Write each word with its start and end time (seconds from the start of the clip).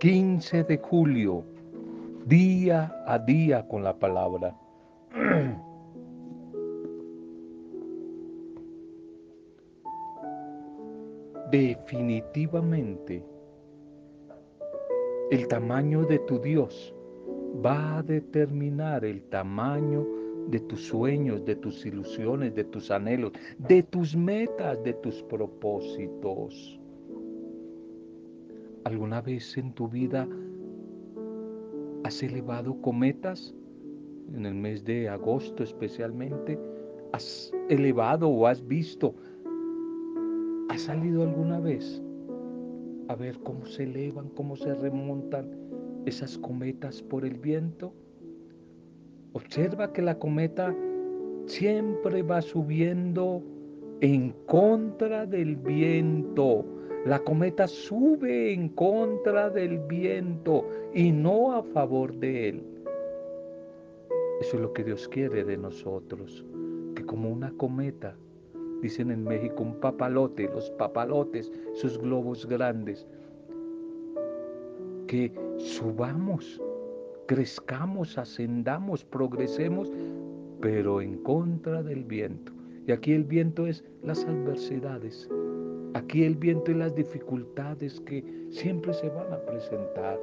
15 0.00 0.64
de 0.64 0.76
julio, 0.76 1.42
día 2.26 2.94
a 3.06 3.18
día 3.18 3.66
con 3.66 3.82
la 3.82 3.98
palabra. 3.98 4.54
Definitivamente, 11.50 13.24
el 15.30 15.48
tamaño 15.48 16.04
de 16.04 16.18
tu 16.20 16.38
Dios 16.40 16.94
va 17.64 17.96
a 17.96 18.02
determinar 18.02 19.02
el 19.02 19.22
tamaño 19.30 20.06
de 20.48 20.60
tus 20.60 20.88
sueños, 20.88 21.42
de 21.46 21.56
tus 21.56 21.86
ilusiones, 21.86 22.54
de 22.54 22.64
tus 22.64 22.90
anhelos, 22.90 23.32
de 23.56 23.82
tus 23.82 24.14
metas, 24.14 24.84
de 24.84 24.92
tus 24.92 25.22
propósitos. 25.22 26.78
¿Alguna 28.86 29.20
vez 29.20 29.58
en 29.58 29.72
tu 29.72 29.88
vida 29.88 30.28
has 32.04 32.22
elevado 32.22 32.80
cometas? 32.82 33.52
En 34.32 34.46
el 34.46 34.54
mes 34.54 34.84
de 34.84 35.08
agosto 35.08 35.64
especialmente, 35.64 36.56
¿has 37.12 37.52
elevado 37.68 38.28
o 38.28 38.46
has 38.46 38.64
visto? 38.64 39.12
¿Has 40.68 40.82
salido 40.82 41.24
alguna 41.24 41.58
vez 41.58 42.00
a 43.08 43.16
ver 43.16 43.36
cómo 43.40 43.66
se 43.66 43.82
elevan, 43.82 44.28
cómo 44.36 44.54
se 44.54 44.72
remontan 44.72 45.50
esas 46.04 46.38
cometas 46.38 47.02
por 47.02 47.24
el 47.24 47.38
viento? 47.38 47.92
Observa 49.32 49.92
que 49.92 50.02
la 50.02 50.16
cometa 50.16 50.72
siempre 51.46 52.22
va 52.22 52.40
subiendo 52.40 53.42
en 54.00 54.30
contra 54.46 55.26
del 55.26 55.56
viento. 55.56 56.75
La 57.06 57.20
cometa 57.20 57.66
sube 57.66 58.52
en 58.52 58.68
contra 58.70 59.48
del 59.48 59.78
viento 59.78 60.68
y 60.92 61.12
no 61.12 61.52
a 61.52 61.62
favor 61.62 62.12
de 62.14 62.48
él. 62.48 62.62
Eso 64.40 64.56
es 64.56 64.62
lo 64.62 64.72
que 64.72 64.84
Dios 64.84 65.08
quiere 65.08 65.44
de 65.44 65.56
nosotros, 65.56 66.44
que 66.94 67.06
como 67.06 67.30
una 67.30 67.52
cometa, 67.52 68.14
dicen 68.82 69.10
en 69.10 69.24
México 69.24 69.62
un 69.62 69.80
papalote, 69.80 70.50
los 70.52 70.68
papalotes, 70.72 71.50
sus 71.74 71.96
globos 71.96 72.44
grandes, 72.46 73.06
que 75.06 75.32
subamos 75.56 76.60
crezcamos, 77.26 78.18
ascendamos, 78.18 79.04
progresemos, 79.04 79.90
pero 80.60 81.00
en 81.00 81.18
contra 81.18 81.82
del 81.82 82.04
viento. 82.04 82.52
Y 82.86 82.92
aquí 82.92 83.12
el 83.12 83.24
viento 83.24 83.66
es 83.66 83.84
las 84.02 84.24
adversidades. 84.24 85.28
Aquí 85.96 86.24
el 86.24 86.34
viento 86.34 86.72
es 86.72 86.76
las 86.76 86.94
dificultades 86.94 88.00
que 88.00 88.22
siempre 88.50 88.92
se 88.92 89.08
van 89.08 89.32
a 89.32 89.40
presentar. 89.46 90.20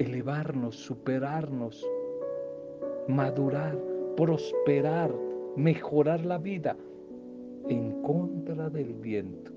Elevarnos, 0.00 0.74
superarnos, 0.74 1.88
madurar, 3.06 3.78
prosperar, 4.16 5.14
mejorar 5.54 6.26
la 6.26 6.38
vida 6.38 6.76
en 7.68 8.02
contra 8.02 8.68
del 8.70 8.94
viento. 8.94 9.52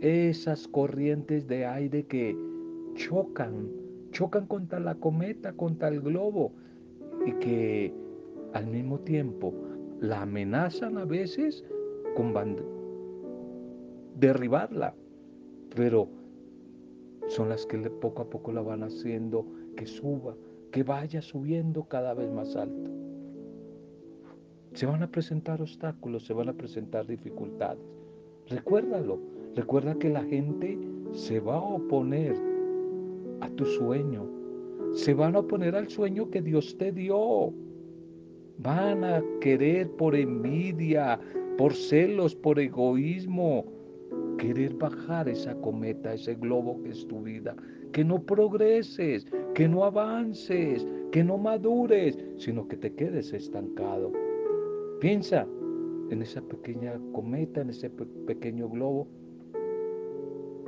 Esas 0.00 0.66
corrientes 0.66 1.46
de 1.46 1.64
aire 1.64 2.06
que 2.06 2.36
chocan 2.94 3.70
chocan 4.10 4.46
contra 4.46 4.80
la 4.80 4.96
cometa, 4.96 5.52
contra 5.52 5.86
el 5.88 6.00
globo, 6.00 6.50
y 7.24 7.30
que 7.34 7.94
al 8.52 8.66
mismo 8.66 8.98
tiempo 8.98 9.54
la 10.00 10.22
amenazan 10.22 10.98
a 10.98 11.04
veces 11.04 11.64
con 12.16 12.32
derribarla, 14.16 14.94
pero 15.74 16.08
son 17.28 17.48
las 17.48 17.66
que 17.66 17.78
poco 17.78 18.22
a 18.22 18.30
poco 18.30 18.52
la 18.52 18.62
van 18.62 18.82
haciendo 18.82 19.46
que 19.76 19.86
suba, 19.86 20.34
que 20.72 20.82
vaya 20.82 21.20
subiendo 21.20 21.84
cada 21.84 22.14
vez 22.14 22.30
más 22.30 22.56
alto. 22.56 22.90
Se 24.72 24.86
van 24.86 25.02
a 25.02 25.10
presentar 25.10 25.60
obstáculos, 25.60 26.24
se 26.26 26.34
van 26.34 26.48
a 26.48 26.52
presentar 26.52 27.06
dificultades. 27.06 27.82
Recuérdalo, 28.48 29.18
recuerda 29.54 29.94
que 29.94 30.10
la 30.10 30.22
gente 30.24 30.78
se 31.12 31.40
va 31.40 31.56
a 31.56 31.62
oponer 31.62 32.36
a 33.40 33.48
tu 33.50 33.64
sueño. 33.64 34.26
Se 34.92 35.14
van 35.14 35.34
a 35.34 35.40
oponer 35.40 35.74
al 35.74 35.88
sueño 35.88 36.30
que 36.30 36.42
Dios 36.42 36.76
te 36.78 36.92
dio. 36.92 37.52
Van 38.58 39.04
a 39.04 39.22
querer 39.40 39.90
por 39.92 40.14
envidia, 40.14 41.18
por 41.58 41.74
celos, 41.74 42.34
por 42.34 42.58
egoísmo, 42.58 43.64
querer 44.36 44.74
bajar 44.74 45.28
esa 45.28 45.54
cometa, 45.56 46.14
ese 46.14 46.34
globo 46.34 46.82
que 46.82 46.90
es 46.90 47.06
tu 47.06 47.22
vida. 47.22 47.54
Que 47.92 48.04
no 48.04 48.22
progreses, 48.22 49.26
que 49.54 49.68
no 49.68 49.84
avances, 49.84 50.86
que 51.12 51.24
no 51.24 51.38
madures, 51.38 52.18
sino 52.36 52.68
que 52.68 52.76
te 52.76 52.94
quedes 52.94 53.32
estancado. 53.32 54.12
Piensa 55.00 55.46
en 56.10 56.22
esa 56.22 56.40
pequeña 56.42 56.98
cometa, 57.12 57.60
en 57.60 57.70
ese 57.70 57.90
pequeño 57.90 58.68
globo. 58.68 59.08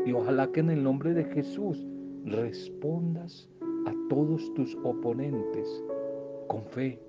Y 0.06 0.12
ojalá 0.12 0.50
que 0.52 0.60
en 0.60 0.70
el 0.70 0.82
nombre 0.82 1.12
de 1.12 1.24
Jesús 1.24 1.86
respondas 2.24 3.48
a 3.86 3.94
todos 4.08 4.52
tus 4.54 4.76
oponentes 4.84 5.84
con 6.46 6.64
fe, 6.64 7.00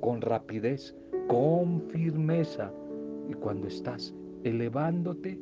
con 0.00 0.20
rapidez, 0.20 0.94
con 1.28 1.82
firmeza. 1.88 2.72
Y 3.28 3.34
cuando 3.34 3.66
estás 3.68 4.14
elevándote, 4.44 5.38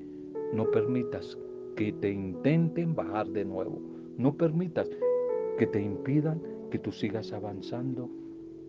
no 0.54 0.70
permitas 0.70 1.36
que 1.76 1.92
te 1.92 2.10
intenten 2.10 2.94
bajar 2.94 3.28
de 3.28 3.44
nuevo. 3.44 3.80
No 4.16 4.36
permitas 4.36 4.88
que 5.58 5.66
te 5.66 5.80
impidan 5.80 6.40
que 6.70 6.78
tú 6.78 6.92
sigas 6.92 7.32
avanzando, 7.32 8.08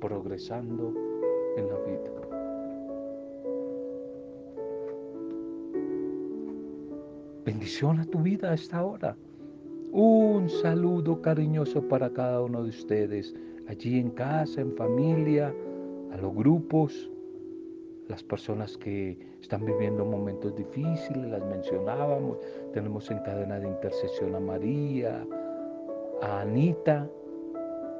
progresando 0.02 0.94
en 1.58 1.68
la 1.68 1.80
vida. 1.82 2.12
Bendición 7.46 8.00
a 8.00 8.06
tu 8.06 8.20
vida 8.20 8.52
a 8.52 8.56
esta 8.56 8.84
hora. 8.84 9.16
Un 9.92 10.50
saludo 10.50 11.22
cariñoso 11.22 11.88
para 11.88 12.10
cada 12.10 12.42
uno 12.42 12.64
de 12.64 12.70
ustedes, 12.70 13.36
allí 13.68 14.00
en 14.00 14.10
casa, 14.10 14.62
en 14.62 14.76
familia, 14.76 15.54
a 16.12 16.18
los 16.18 16.34
grupos, 16.34 17.12
las 18.08 18.24
personas 18.24 18.78
que 18.78 19.18
están 19.42 19.66
viviendo 19.66 20.06
momentos 20.06 20.56
difíciles, 20.56 21.30
las 21.30 21.44
mencionábamos. 21.46 22.38
Tenemos 22.74 23.10
en 23.12 23.20
cadena 23.20 23.60
de 23.60 23.68
intercesión 23.68 24.36
a 24.36 24.40
María, 24.40 25.26
a 26.22 26.42
Anita, 26.42 27.10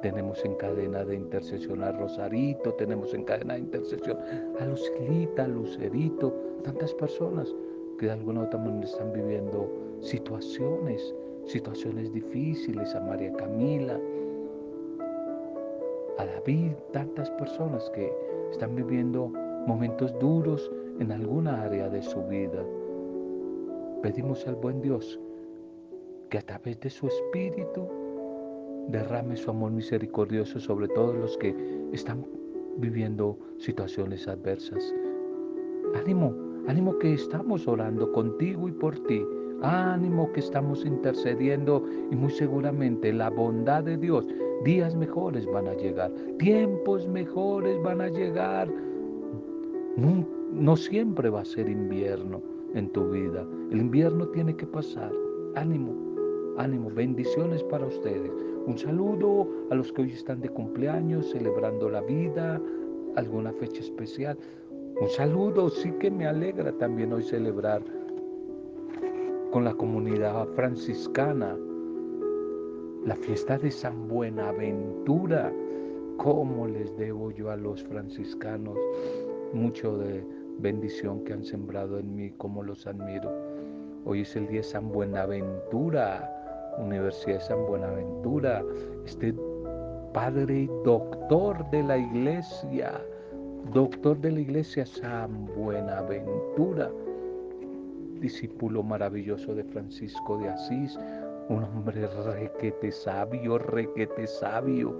tenemos 0.02 0.44
en 0.44 0.54
cadena 0.54 1.04
de 1.04 1.16
intercesión 1.16 1.82
a 1.82 1.92
Rosarito, 1.92 2.74
tenemos 2.74 3.12
en 3.14 3.24
cadena 3.24 3.54
de 3.54 3.60
intercesión 3.60 4.18
a 4.60 4.64
Lucilita, 4.64 5.44
a 5.44 5.48
Lucerito, 5.48 6.32
tantas 6.62 6.94
personas 6.94 7.54
que 7.98 8.06
de 8.06 8.12
alguna 8.12 8.42
u 8.42 8.44
otra 8.44 8.58
manera 8.58 8.84
están 8.84 9.12
viviendo 9.12 9.70
situaciones 10.00 11.14
situaciones 11.46 12.12
difíciles, 12.12 12.94
a 12.94 13.00
María 13.00 13.32
Camila, 13.34 13.98
a 16.18 16.26
David, 16.26 16.72
tantas 16.92 17.30
personas 17.32 17.88
que 17.90 18.12
están 18.50 18.74
viviendo 18.74 19.32
momentos 19.66 20.16
duros 20.18 20.70
en 20.98 21.12
alguna 21.12 21.62
área 21.62 21.88
de 21.88 22.02
su 22.02 22.22
vida. 22.24 22.64
Pedimos 24.02 24.46
al 24.46 24.56
buen 24.56 24.80
Dios 24.80 25.18
que 26.30 26.38
a 26.38 26.42
través 26.42 26.80
de 26.80 26.90
su 26.90 27.06
Espíritu 27.06 27.86
derrame 28.88 29.36
su 29.36 29.50
amor 29.50 29.72
misericordioso 29.72 30.60
sobre 30.60 30.88
todos 30.88 31.16
los 31.16 31.36
que 31.38 31.54
están 31.92 32.24
viviendo 32.78 33.38
situaciones 33.58 34.28
adversas. 34.28 34.94
Ánimo, 35.94 36.34
ánimo 36.68 36.98
que 36.98 37.14
estamos 37.14 37.66
orando 37.66 38.12
contigo 38.12 38.68
y 38.68 38.72
por 38.72 38.98
ti 39.06 39.24
Ánimo 39.62 40.30
que 40.32 40.40
estamos 40.40 40.84
intercediendo 40.84 41.82
y 42.10 42.16
muy 42.16 42.30
seguramente 42.30 43.12
la 43.12 43.30
bondad 43.30 43.84
de 43.84 43.96
Dios, 43.96 44.26
días 44.64 44.94
mejores 44.94 45.46
van 45.46 45.66
a 45.66 45.74
llegar, 45.74 46.12
tiempos 46.38 47.08
mejores 47.08 47.82
van 47.82 48.02
a 48.02 48.08
llegar. 48.08 48.68
No, 49.96 50.76
siempre 50.76 51.30
va 51.30 51.40
a 51.40 51.44
ser 51.44 51.70
invierno 51.70 52.42
en 52.74 52.90
tu 52.90 53.08
vida. 53.08 53.46
El 53.70 53.80
invierno 53.80 54.28
tiene 54.28 54.54
que 54.54 54.66
pasar. 54.66 55.10
Ánimo, 55.54 55.94
ánimo, 56.58 56.90
bendiciones 56.90 57.62
para 57.64 57.86
ustedes. 57.86 58.30
Un 58.66 58.76
saludo 58.76 59.48
a 59.70 59.74
los 59.74 59.90
que 59.92 60.02
hoy 60.02 60.12
están 60.12 60.42
de 60.42 60.50
cumpleaños, 60.50 61.30
celebrando 61.30 61.88
la 61.88 62.02
vida, 62.02 62.60
alguna 63.14 63.52
fecha 63.54 63.80
especial. 63.80 64.36
Un 65.00 65.08
saludo, 65.08 65.70
sí 65.70 65.90
que 65.92 66.10
me 66.10 66.26
alegra 66.26 66.72
también 66.72 67.14
hoy 67.14 67.22
celebrar 67.22 67.82
con 69.50 69.64
la 69.64 69.72
comunidad 69.72 70.46
franciscana, 70.48 71.56
la 73.06 73.16
fiesta 73.16 73.56
de 73.56 73.70
San 73.70 74.08
Buenaventura. 74.08 75.50
¿Cómo 76.18 76.66
les 76.66 76.94
debo 76.98 77.30
yo 77.30 77.50
a 77.50 77.56
los 77.56 77.82
franciscanos 77.84 78.76
mucho 79.52 79.98
de 79.98 80.24
bendición 80.58 81.24
que 81.24 81.32
han 81.32 81.44
sembrado 81.44 81.98
en 81.98 82.14
mí? 82.14 82.30
¿Cómo 82.36 82.62
los 82.62 82.86
admiro? 82.86 83.30
Hoy 84.04 84.22
es 84.22 84.36
el 84.36 84.46
día 84.46 84.60
de 84.60 84.64
San 84.64 84.90
Buenaventura, 84.90 86.32
Universidad 86.78 87.38
de 87.38 87.40
San 87.40 87.66
Buenaventura, 87.66 88.64
este 89.04 89.34
padre 90.12 90.60
y 90.60 90.66
doctor 90.84 91.68
de 91.70 91.82
la 91.82 91.98
iglesia, 91.98 93.00
doctor 93.72 94.18
de 94.20 94.32
la 94.32 94.40
iglesia 94.40 94.86
San 94.86 95.46
Buenaventura, 95.56 96.90
discípulo 98.20 98.82
maravilloso 98.82 99.54
de 99.54 99.64
Francisco 99.64 100.38
de 100.38 100.48
Asís, 100.48 100.98
un 101.48 101.64
hombre 101.64 102.08
requete 102.24 102.90
sabio, 102.90 103.58
requete 103.58 104.26
sabio. 104.26 104.96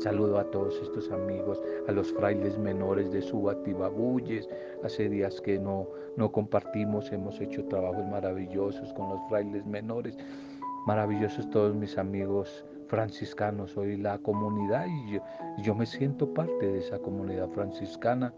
Saludo 0.00 0.38
a 0.38 0.44
todos 0.44 0.80
estos 0.80 1.10
amigos, 1.10 1.60
a 1.88 1.92
los 1.92 2.12
frailes 2.12 2.56
menores 2.58 3.10
de 3.10 3.20
Subatibabuyes. 3.20 4.48
Hace 4.84 5.08
días 5.08 5.40
que 5.40 5.58
no, 5.58 5.88
no 6.16 6.30
compartimos, 6.30 7.10
hemos 7.12 7.40
hecho 7.40 7.64
trabajos 7.64 8.06
maravillosos 8.06 8.92
con 8.92 9.08
los 9.10 9.20
frailes 9.28 9.66
menores. 9.66 10.16
Maravillosos 10.86 11.50
todos 11.50 11.74
mis 11.74 11.98
amigos 11.98 12.64
franciscanos, 12.88 13.72
soy 13.72 13.96
la 13.96 14.18
comunidad 14.18 14.86
y 14.86 15.62
yo, 15.62 15.74
me 15.74 15.86
siento 15.86 16.32
parte 16.32 16.66
de 16.66 16.78
esa 16.78 16.98
comunidad 16.98 17.48
franciscana. 17.50 18.32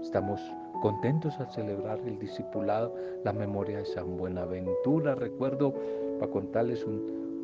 Estamos 0.00 0.40
contentos 0.80 1.38
al 1.40 1.50
celebrar 1.50 1.98
el 2.06 2.18
discipulado, 2.18 2.94
la 3.24 3.32
memoria 3.32 3.78
de 3.78 3.84
San 3.84 4.16
Buenaventura. 4.16 5.14
Recuerdo, 5.14 5.74
para 6.18 6.30
contarles 6.30 6.84
un, 6.84 7.42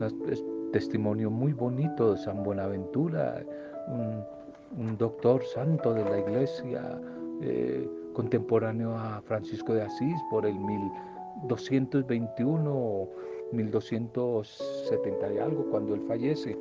testimonio 0.72 1.30
muy 1.30 1.52
bonito 1.52 2.12
de 2.12 2.18
San 2.18 2.42
Buenaventura, 2.42 3.44
un, 3.88 4.24
doctor 4.98 5.44
santo 5.44 5.94
de 5.94 6.04
la 6.04 6.18
iglesia, 6.18 7.00
eh, 7.40 7.88
contemporáneo 8.12 8.96
a 8.96 9.22
Francisco 9.22 9.72
de 9.74 9.82
Asís 9.82 10.16
por 10.30 10.44
el 10.44 10.58
1221 10.58 13.08
1270 13.52 15.34
y 15.34 15.38
algo, 15.38 15.70
cuando 15.70 15.94
él 15.94 16.02
fallece, 16.06 16.58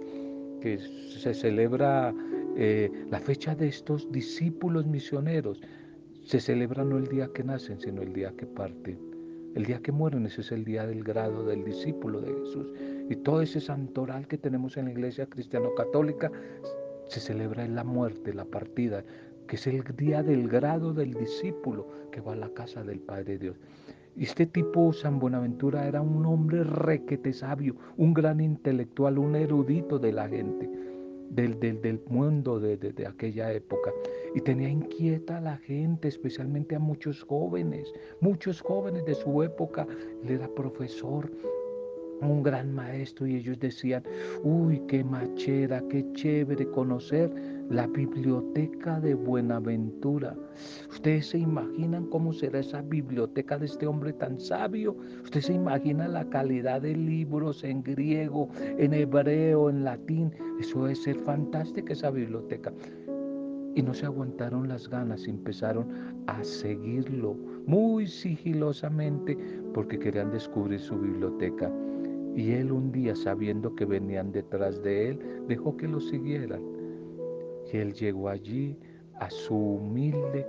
que 0.62 0.78
se 0.78 1.34
celebra 1.34 2.14
eh, 2.56 2.92
la 3.10 3.20
fecha 3.20 3.56
de 3.56 3.68
estos 3.68 4.12
discípulos 4.12 4.86
misioneros. 4.86 5.62
Se 6.24 6.40
celebra 6.40 6.84
no 6.84 6.98
el 6.98 7.08
día 7.08 7.30
que 7.34 7.44
nacen, 7.44 7.80
sino 7.80 8.02
el 8.02 8.14
día 8.14 8.34
que 8.38 8.46
parten. 8.46 9.00
El 9.56 9.66
día 9.66 9.80
que 9.80 9.92
mueren, 9.92 10.26
ese 10.26 10.42
es 10.42 10.52
el 10.52 10.66
día 10.66 10.86
del 10.86 11.04
grado 11.04 11.46
del 11.46 11.64
discípulo 11.64 12.22
de 12.22 12.34
Jesús. 12.34 12.68
Y 13.10 13.16
todo 13.18 13.42
ese 13.42 13.62
santoral 13.62 14.28
que 14.28 14.38
tenemos 14.38 14.78
en 14.78 14.86
la 14.86 14.92
iglesia 14.92 15.28
cristiano-católica 15.28 16.32
se 17.08 17.20
celebra 17.20 17.64
en 17.64 17.76
la 17.76 17.84
muerte, 17.84 18.34
la 18.34 18.46
partida, 18.46 19.04
que 19.48 19.58
es 19.58 19.68
el 19.68 19.84
día 19.96 20.24
del 20.24 20.48
grado 20.48 20.94
del 20.94 21.14
discípulo 21.14 21.88
que 22.12 22.22
va 22.22 22.34
a 22.34 22.38
la 22.38 22.50
casa 22.50 22.84
del 22.84 23.00
Padre 23.00 23.38
Dios. 23.38 23.58
Este 24.18 24.46
tipo, 24.46 24.94
San 24.94 25.20
Buenaventura, 25.20 25.88
era 25.88 26.02
un 26.02 26.26
hombre 26.26 26.64
requete 26.64 27.34
sabio, 27.34 27.76
un 27.98 28.14
gran 28.14 28.40
intelectual, 28.40 29.20
un 29.20 29.36
erudito 29.36 30.00
de 30.00 30.14
la 30.14 30.30
gente, 30.30 30.70
del, 31.30 31.60
del, 31.60 32.02
mundo 32.08 32.60
de, 32.60 32.78
de, 32.78 33.06
aquella 33.06 33.52
época. 33.52 33.92
Y 34.34 34.40
tenía 34.42 34.70
inquieta 34.70 35.38
a 35.38 35.42
la 35.42 35.58
gente, 35.58 36.08
especialmente 36.08 36.76
a 36.76 36.80
muchos 36.80 37.24
jóvenes, 37.24 37.92
muchos 38.22 38.62
jóvenes 38.62 39.06
de 39.06 39.16
su 39.16 39.44
época. 39.44 39.86
Él 40.24 40.32
era 40.32 40.48
profesor, 40.48 41.30
un 42.22 42.44
gran 42.44 42.74
maestro, 42.74 43.28
y 43.28 43.36
ellos 43.36 43.60
decían, 43.60 44.04
uy, 44.44 44.82
qué 44.88 45.04
machera, 45.04 45.84
qué 45.90 46.06
chévere 46.14 46.66
conocer 46.68 47.32
la 47.70 47.88
biblioteca 47.88 49.00
de 49.00 49.16
Buenaventura. 49.16 50.36
Ustedes 50.90 51.28
se 51.28 51.40
imaginan 51.40 52.06
cómo 52.08 52.32
será 52.32 52.60
esa 52.60 52.82
biblioteca 52.82 53.58
de 53.58 53.66
este 53.66 53.88
hombre 53.88 54.14
tan 54.14 54.40
sabio. 54.40 54.96
Ustedes 55.24 55.48
se 55.48 55.54
imaginan 55.54 56.14
la 56.14 56.30
calidad 56.30 56.82
de 56.82 56.96
libros 56.96 57.64
en 57.64 57.84
griego, 57.84 58.50
en 58.78 58.94
hebreo, 58.94 59.70
en 59.70 59.84
latín. 59.84 60.32
Eso 60.60 60.84
debe 60.84 60.96
ser 60.96 61.18
fantástica 61.20 61.94
esa 61.94 62.12
biblioteca. 62.12 62.72
Y 63.76 63.82
no 63.82 63.94
se 63.94 64.06
aguantaron 64.06 64.70
las 64.70 64.88
ganas 64.88 65.28
y 65.28 65.32
empezaron 65.32 65.88
a 66.28 66.42
seguirlo 66.44 67.36
muy 67.68 68.08
sigilosamente 68.08 69.38
porque 69.74 70.00
querían 70.00 70.32
descubrir 70.32 70.80
su 70.80 70.98
biblioteca. 70.98 71.70
Y 72.36 72.52
él 72.54 72.72
un 72.72 72.92
día, 72.92 73.16
sabiendo 73.16 73.76
que 73.76 73.86
venían 73.86 74.32
detrás 74.32 74.82
de 74.84 75.10
él, 75.10 75.20
dejó 75.48 75.78
que 75.78 75.88
lo 75.88 76.00
siguieran 76.00 76.62
que 77.70 77.82
él 77.82 77.94
llegó 77.94 78.30
allí 78.30 78.78
a 79.20 79.30
su 79.30 79.56
humilde 79.56 80.48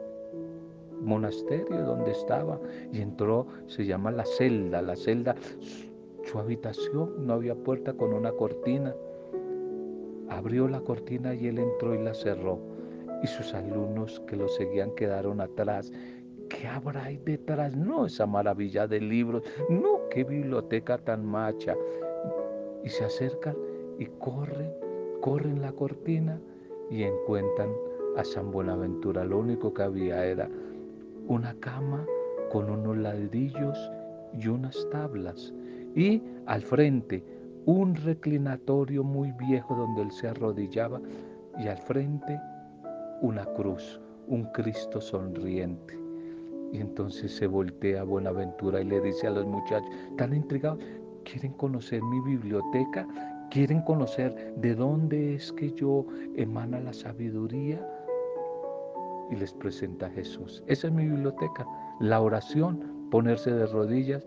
monasterio 1.03 1.83
donde 1.83 2.11
estaba 2.13 2.59
y 2.93 3.01
entró, 3.01 3.47
se 3.67 3.85
llama 3.85 4.11
la 4.11 4.25
celda, 4.25 4.83
la 4.83 4.97
celda, 4.97 5.35
su 6.25 6.39
habitación, 6.39 7.27
no 7.27 7.35
había 7.35 7.55
puerta 7.55 7.93
con 7.93 8.13
una 8.13 8.33
cortina. 8.33 8.95
Abrió 10.29 10.69
la 10.69 10.81
cortina 10.81 11.35
y 11.35 11.47
él 11.47 11.59
entró 11.59 11.95
y 11.95 12.03
la 12.03 12.15
cerró. 12.15 12.59
Y 13.23 13.27
sus 13.27 13.55
alumnos 13.55 14.21
que 14.27 14.37
lo 14.37 14.49
seguían 14.49 14.91
quedaron 14.95 15.41
atrás. 15.41 15.93
¿Qué 16.49 16.67
habrá 16.67 17.05
ahí 17.05 17.19
detrás? 17.25 17.77
No, 17.77 18.07
esa 18.07 18.27
maravilla 18.27 18.87
de 18.87 19.01
libros. 19.01 19.43
No, 19.69 20.09
qué 20.11 20.25
biblioteca 20.25 20.99
tan 20.99 21.25
macha. 21.25 21.75
Y 22.85 22.89
se 22.89 23.05
acercan 23.05 23.57
y 23.99 24.07
corren, 24.19 24.71
corren 25.21 25.61
la 25.61 25.73
cortina 25.73 26.41
y 26.91 27.03
encuentran 27.03 27.71
a 28.17 28.25
San 28.25 28.51
Buenaventura. 28.51 29.25
Lo 29.25 29.39
único 29.39 29.75
que 29.75 29.83
había 29.83 30.25
era 30.25 30.49
una 31.27 31.55
cama 31.61 32.07
con 32.51 32.71
unos 32.71 32.97
ladrillos 32.97 33.91
y 34.39 34.47
unas 34.49 34.89
tablas. 34.91 35.53
Y 35.95 36.23
al 36.47 36.63
frente 36.63 37.25
un 37.65 37.97
reclinatorio 37.97 39.03
muy 39.03 39.33
viejo 39.33 39.75
donde 39.75 40.03
él 40.03 40.13
se 40.13 40.29
arrodillaba 40.29 41.01
y 41.59 41.67
al 41.67 41.79
frente 41.79 42.39
una 43.23 43.45
cruz, 43.47 44.01
un 44.29 44.45
Cristo 44.53 45.01
sonriente. 45.01 46.06
Y 46.73 46.81
entonces 46.81 47.35
se 47.35 47.47
voltea 47.47 48.01
a 48.01 48.05
Buenaventura 48.05 48.81
y 48.81 48.85
le 48.85 49.01
dice 49.01 49.27
a 49.27 49.31
los 49.31 49.47
muchachos, 49.47 49.89
tan 50.17 50.35
intrigados, 50.35 50.79
¿quieren 51.25 51.53
conocer 51.53 52.03
mi 52.03 52.21
biblioteca? 52.21 53.07
quieren 53.51 53.81
conocer 53.83 54.55
de 54.57 54.75
dónde 54.75 55.35
es 55.35 55.53
que 55.53 55.73
yo 55.73 56.07
emana 56.37 56.81
la 56.81 56.93
sabiduría 56.93 57.81
y 59.31 59.37
les 59.37 59.53
presenta 59.53 60.07
a 60.07 60.11
Jesús. 60.11 60.63
Esa 60.67 60.89
es 60.89 60.93
mi 60.93 61.05
biblioteca, 61.05 61.67
la 62.01 62.21
oración, 62.21 63.09
ponerse 63.11 63.51
de 63.51 63.67
rodillas 63.67 64.27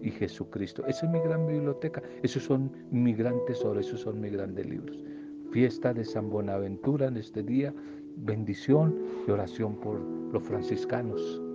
y 0.00 0.10
Jesucristo. 0.10 0.84
Esa 0.86 1.06
es 1.06 1.12
mi 1.12 1.20
gran 1.20 1.46
biblioteca, 1.46 2.02
esos 2.22 2.44
son 2.44 2.70
mi 2.90 3.12
gran 3.12 3.34
tesoro, 3.46 3.80
esos 3.80 4.00
son 4.00 4.20
mis 4.20 4.32
grandes 4.32 4.66
libros. 4.66 4.98
Fiesta 5.50 5.92
de 5.92 6.04
San 6.04 6.30
Buenaventura 6.30 7.08
en 7.08 7.16
este 7.16 7.42
día, 7.42 7.74
bendición 8.16 8.94
y 9.26 9.30
oración 9.30 9.76
por 9.76 9.98
los 9.98 10.42
franciscanos. 10.42 11.49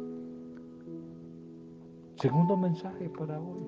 Segundo 2.17 2.55
mensaje 2.55 3.10
para 3.10 3.41
hoy, 3.41 3.67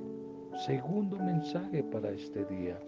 segundo 0.65 1.17
mensaje 1.19 1.83
para 1.83 2.11
este 2.11 2.45
día 2.45 2.79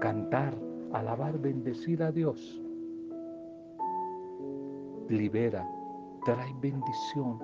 cantar, 0.00 0.54
alabar, 0.92 1.38
bendecir 1.38 2.02
a 2.02 2.10
Dios, 2.10 2.58
libera, 5.10 5.68
trae 6.24 6.54
bendición 6.62 7.38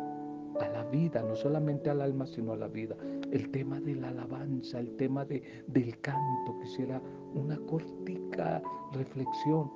a 0.59 0.69
la 0.69 0.85
vida, 0.85 1.23
no 1.23 1.37
solamente 1.37 1.91
al 1.91 2.01
alma, 2.01 2.27
sino 2.27 2.53
a 2.53 2.57
la 2.57 2.69
vida. 2.69 2.97
El 3.31 3.51
tema 3.51 3.79
de 3.79 3.97
la 3.97 4.09
alabanza, 4.09 4.81
el 4.81 4.97
tema 4.97 5.27
de, 5.27 5.43
del 5.67 6.01
canto, 6.01 6.59
quisiera 6.63 6.99
una 7.35 7.59
cortica 7.67 8.63
reflexión. 8.95 9.71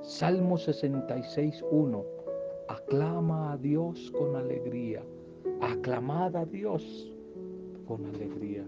Salmo 0.00 0.56
66, 0.58 1.64
1. 1.72 2.04
Aclama 2.68 3.52
a 3.52 3.56
Dios 3.56 4.12
con 4.16 4.36
alegría. 4.36 5.02
Aclamad 5.64 6.36
a 6.36 6.44
Dios 6.44 7.10
con 7.86 8.04
alegría. 8.04 8.66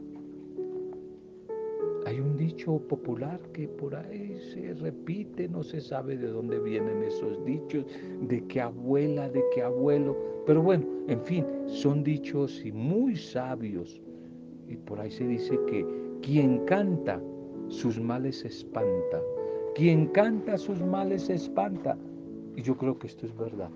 Hay 2.07 2.19
un 2.21 2.39
dicho 2.39 2.79
popular 2.89 3.39
que 3.53 3.69
por 3.69 3.95
ahí 3.95 4.39
se 4.55 4.73
repite, 4.73 5.47
no 5.47 5.63
se 5.63 5.83
sabe 5.83 6.17
de 6.17 6.29
dónde 6.29 6.59
vienen 6.59 7.03
esos 7.03 7.45
dichos, 7.45 7.85
de 8.23 8.43
qué 8.47 8.63
abuela, 8.63 9.29
de 9.29 9.45
qué 9.55 9.63
abuelo, 9.63 10.17
pero 10.47 10.63
bueno, 10.63 10.87
en 11.07 11.21
fin, 11.21 11.45
son 11.67 12.03
dichos 12.03 12.65
y 12.65 12.73
muy 12.73 13.15
sabios. 13.15 14.01
Y 14.67 14.77
por 14.77 14.99
ahí 14.99 15.11
se 15.11 15.27
dice 15.27 15.59
que 15.67 15.87
quien 16.23 16.65
canta, 16.65 17.21
sus 17.69 18.01
males 18.01 18.43
espanta. 18.43 19.21
Quien 19.75 20.07
canta, 20.07 20.57
sus 20.57 20.81
males 20.81 21.29
espanta. 21.29 21.99
Y 22.57 22.63
yo 22.63 22.75
creo 22.79 22.99
que 22.99 23.09
esto 23.09 23.27
es 23.27 23.37
verdad, 23.37 23.71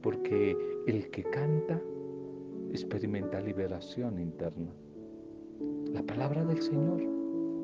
porque 0.00 0.56
el 0.86 1.10
que 1.10 1.22
canta 1.24 1.78
experimenta 2.70 3.40
liberación 3.40 4.18
interna. 4.18 4.72
La 5.92 6.02
palabra 6.02 6.44
del 6.44 6.62
Señor 6.62 7.20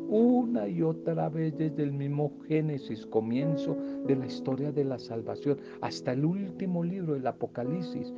una 0.08 0.68
y 0.68 0.82
otra 0.82 1.28
vez 1.28 1.56
desde 1.56 1.82
el 1.82 1.92
mismo 1.92 2.32
Génesis, 2.46 3.04
comienzo 3.06 3.76
de 4.06 4.14
la 4.14 4.26
historia 4.26 4.70
de 4.70 4.84
la 4.84 4.98
salvación, 4.98 5.58
hasta 5.80 6.12
el 6.12 6.24
último 6.24 6.84
libro 6.84 7.14
del 7.14 7.26
Apocalipsis, 7.26 8.14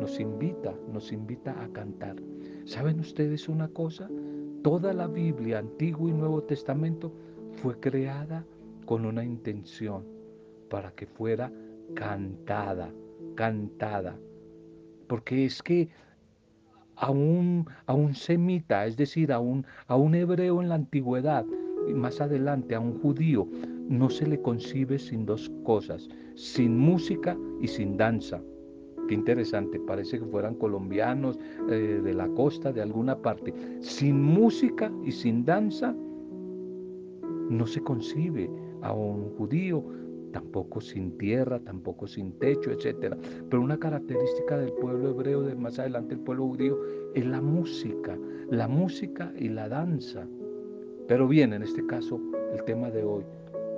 nos 0.00 0.18
invita, 0.18 0.74
nos 0.92 1.12
invita 1.12 1.62
a 1.62 1.68
cantar. 1.68 2.16
¿Saben 2.64 3.00
ustedes 3.00 3.48
una 3.48 3.68
cosa? 3.68 4.10
Toda 4.62 4.92
la 4.92 5.06
Biblia, 5.06 5.60
Antiguo 5.60 6.08
y 6.08 6.12
Nuevo 6.12 6.42
Testamento, 6.42 7.12
fue 7.62 7.78
creada 7.78 8.44
con 8.84 9.06
una 9.06 9.24
intención, 9.24 10.04
para 10.68 10.90
que 10.92 11.06
fuera 11.06 11.52
cantada, 11.94 12.92
cantada. 13.36 14.18
Porque 15.06 15.44
es 15.44 15.62
que 15.62 15.88
a 17.00 17.10
un, 17.10 17.66
a 17.86 17.94
un 17.94 18.14
semita, 18.14 18.86
es 18.86 18.96
decir, 18.96 19.32
a 19.32 19.38
un, 19.38 19.64
a 19.86 19.96
un 19.96 20.14
hebreo 20.14 20.60
en 20.60 20.68
la 20.68 20.74
antigüedad, 20.76 21.44
y 21.88 21.94
más 21.94 22.20
adelante 22.20 22.74
a 22.74 22.80
un 22.80 22.98
judío, 23.00 23.48
no 23.88 24.10
se 24.10 24.26
le 24.26 24.40
concibe 24.40 24.98
sin 24.98 25.24
dos 25.24 25.50
cosas, 25.64 26.08
sin 26.34 26.76
música 26.76 27.36
y 27.60 27.68
sin 27.68 27.96
danza. 27.96 28.42
Qué 29.08 29.14
interesante, 29.14 29.80
parece 29.80 30.18
que 30.18 30.26
fueran 30.26 30.54
colombianos 30.56 31.38
eh, 31.70 32.00
de 32.04 32.14
la 32.14 32.28
costa, 32.28 32.72
de 32.72 32.82
alguna 32.82 33.16
parte. 33.16 33.54
Sin 33.80 34.20
música 34.22 34.92
y 35.02 35.12
sin 35.12 35.46
danza 35.46 35.94
no 37.48 37.66
se 37.66 37.80
concibe 37.80 38.50
a 38.82 38.92
un 38.92 39.30
judío, 39.36 39.82
tampoco 40.32 40.80
sin 40.80 41.16
tierra, 41.18 41.58
tampoco 41.60 42.06
sin 42.06 42.32
techo, 42.38 42.70
etc. 42.70 43.14
Pero 43.48 43.62
una 43.62 43.78
característica 43.78 44.58
del 44.58 44.72
pueblo 44.72 45.10
hebreo, 45.10 45.42
de 45.42 45.54
más 45.54 45.78
adelante 45.78 46.14
el 46.14 46.20
pueblo 46.20 46.46
judío, 46.46 46.78
es 47.14 47.26
la 47.26 47.40
música, 47.40 48.18
la 48.50 48.68
música 48.68 49.32
y 49.36 49.48
la 49.48 49.68
danza. 49.68 50.26
Pero 51.06 51.26
bien, 51.26 51.52
en 51.52 51.62
este 51.62 51.84
caso, 51.86 52.20
el 52.52 52.62
tema 52.64 52.90
de 52.90 53.04
hoy, 53.04 53.24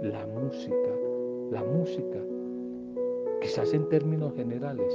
la 0.02 0.26
música, 0.26 0.90
la 1.50 1.62
música, 1.62 2.18
quizás 3.40 3.72
en 3.72 3.88
términos 3.88 4.34
generales, 4.34 4.92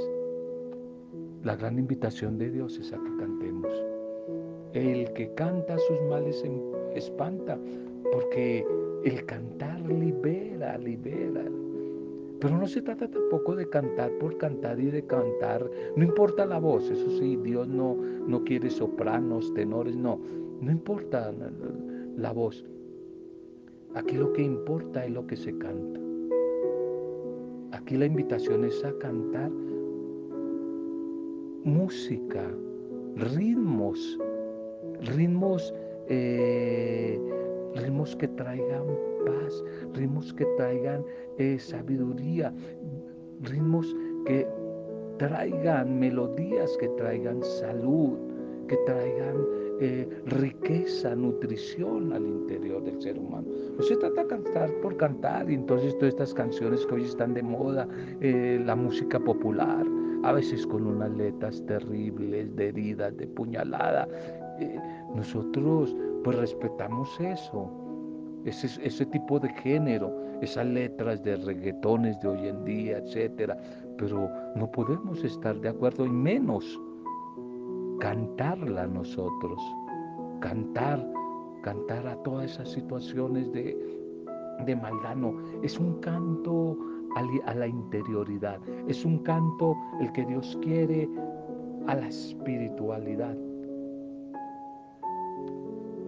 la 1.42 1.56
gran 1.56 1.78
invitación 1.78 2.38
de 2.38 2.50
Dios 2.50 2.78
es 2.78 2.92
a 2.92 2.96
que 2.96 3.16
cantemos. 3.18 3.72
El 4.72 5.12
que 5.12 5.32
canta 5.34 5.78
sus 5.78 6.02
males 6.10 6.44
espanta, 6.94 7.58
porque 8.12 8.66
el 9.06 9.24
cantar 9.24 9.80
libera, 9.88 10.76
libera. 10.78 11.44
Pero 12.40 12.58
no 12.58 12.66
se 12.66 12.82
trata 12.82 13.08
tampoco 13.08 13.54
de 13.54 13.68
cantar 13.68 14.10
por 14.18 14.36
cantar 14.36 14.80
y 14.80 14.86
de 14.86 15.06
cantar. 15.06 15.70
No 15.94 16.04
importa 16.04 16.44
la 16.44 16.58
voz, 16.58 16.90
eso 16.90 17.08
sí, 17.18 17.36
Dios 17.36 17.68
no, 17.68 17.94
no 17.94 18.42
quiere 18.42 18.68
sopranos, 18.68 19.54
tenores, 19.54 19.96
no. 19.96 20.18
No 20.60 20.70
importa 20.72 21.32
la 22.16 22.32
voz. 22.32 22.64
Aquí 23.94 24.16
lo 24.16 24.32
que 24.32 24.42
importa 24.42 25.04
es 25.04 25.12
lo 25.12 25.24
que 25.26 25.36
se 25.36 25.56
canta. 25.56 26.00
Aquí 27.72 27.96
la 27.96 28.06
invitación 28.06 28.64
es 28.64 28.84
a 28.84 28.92
cantar 28.98 29.50
música, 31.62 32.44
ritmos, 33.14 34.18
ritmos, 35.00 35.72
eh, 36.08 37.20
ritmos 37.76 38.16
que 38.16 38.28
traigan 38.28 38.86
paz, 39.24 39.64
ritmos 39.94 40.32
que 40.34 40.44
traigan 40.56 41.04
eh, 41.38 41.58
sabiduría, 41.58 42.52
ritmos 43.42 43.94
que 44.26 44.46
traigan 45.18 45.98
melodías, 45.98 46.76
que 46.78 46.88
traigan 46.90 47.42
salud, 47.42 48.18
que 48.68 48.76
traigan 48.86 49.36
eh, 49.80 50.08
riqueza, 50.26 51.14
nutrición 51.14 52.12
al 52.12 52.26
interior 52.26 52.82
del 52.82 53.00
ser 53.00 53.18
humano. 53.18 53.46
No 53.76 53.82
se 53.82 53.96
trata 53.96 54.22
de 54.22 54.28
cantar 54.28 54.70
por 54.80 54.96
cantar 54.96 55.50
y 55.50 55.54
entonces 55.54 55.96
todas 55.98 56.14
estas 56.14 56.34
canciones 56.34 56.84
que 56.86 56.94
hoy 56.94 57.04
están 57.04 57.34
de 57.34 57.42
moda, 57.42 57.88
la 58.20 58.74
música 58.74 59.20
popular, 59.20 59.86
a 60.22 60.32
veces 60.32 60.66
con 60.66 60.86
unas 60.86 61.10
letras 61.16 61.64
terribles, 61.66 62.54
de 62.56 62.68
heridas, 62.68 63.16
de 63.16 63.26
puñalada. 63.28 64.08
Eh, 64.58 64.78
nosotros 65.16 65.94
pues 66.22 66.36
respetamos 66.38 67.08
eso, 67.20 67.70
ese, 68.44 68.66
ese 68.86 69.06
tipo 69.06 69.38
de 69.40 69.48
género, 69.48 70.12
esas 70.40 70.66
letras 70.66 71.22
de 71.22 71.36
reggaetones 71.36 72.20
de 72.20 72.28
hoy 72.28 72.48
en 72.48 72.64
día, 72.64 72.98
etcétera, 72.98 73.56
pero 73.96 74.28
no 74.54 74.70
podemos 74.70 75.22
estar 75.24 75.58
de 75.60 75.70
acuerdo 75.70 76.06
y 76.06 76.10
menos 76.10 76.80
cantarla 78.00 78.86
nosotros, 78.86 79.60
cantar, 80.40 81.04
cantar 81.62 82.06
a 82.06 82.16
todas 82.22 82.52
esas 82.52 82.70
situaciones 82.70 83.50
de, 83.52 83.76
de 84.64 84.76
maldad, 84.76 85.16
no, 85.16 85.34
es 85.62 85.78
un 85.78 85.98
canto 86.00 86.76
a 87.46 87.54
la 87.54 87.66
interioridad. 87.66 88.60
Es 88.88 89.04
un 89.04 89.18
canto 89.20 89.76
el 90.00 90.12
que 90.12 90.24
Dios 90.26 90.58
quiere 90.60 91.08
a 91.86 91.94
la 91.94 92.08
espiritualidad. 92.08 93.36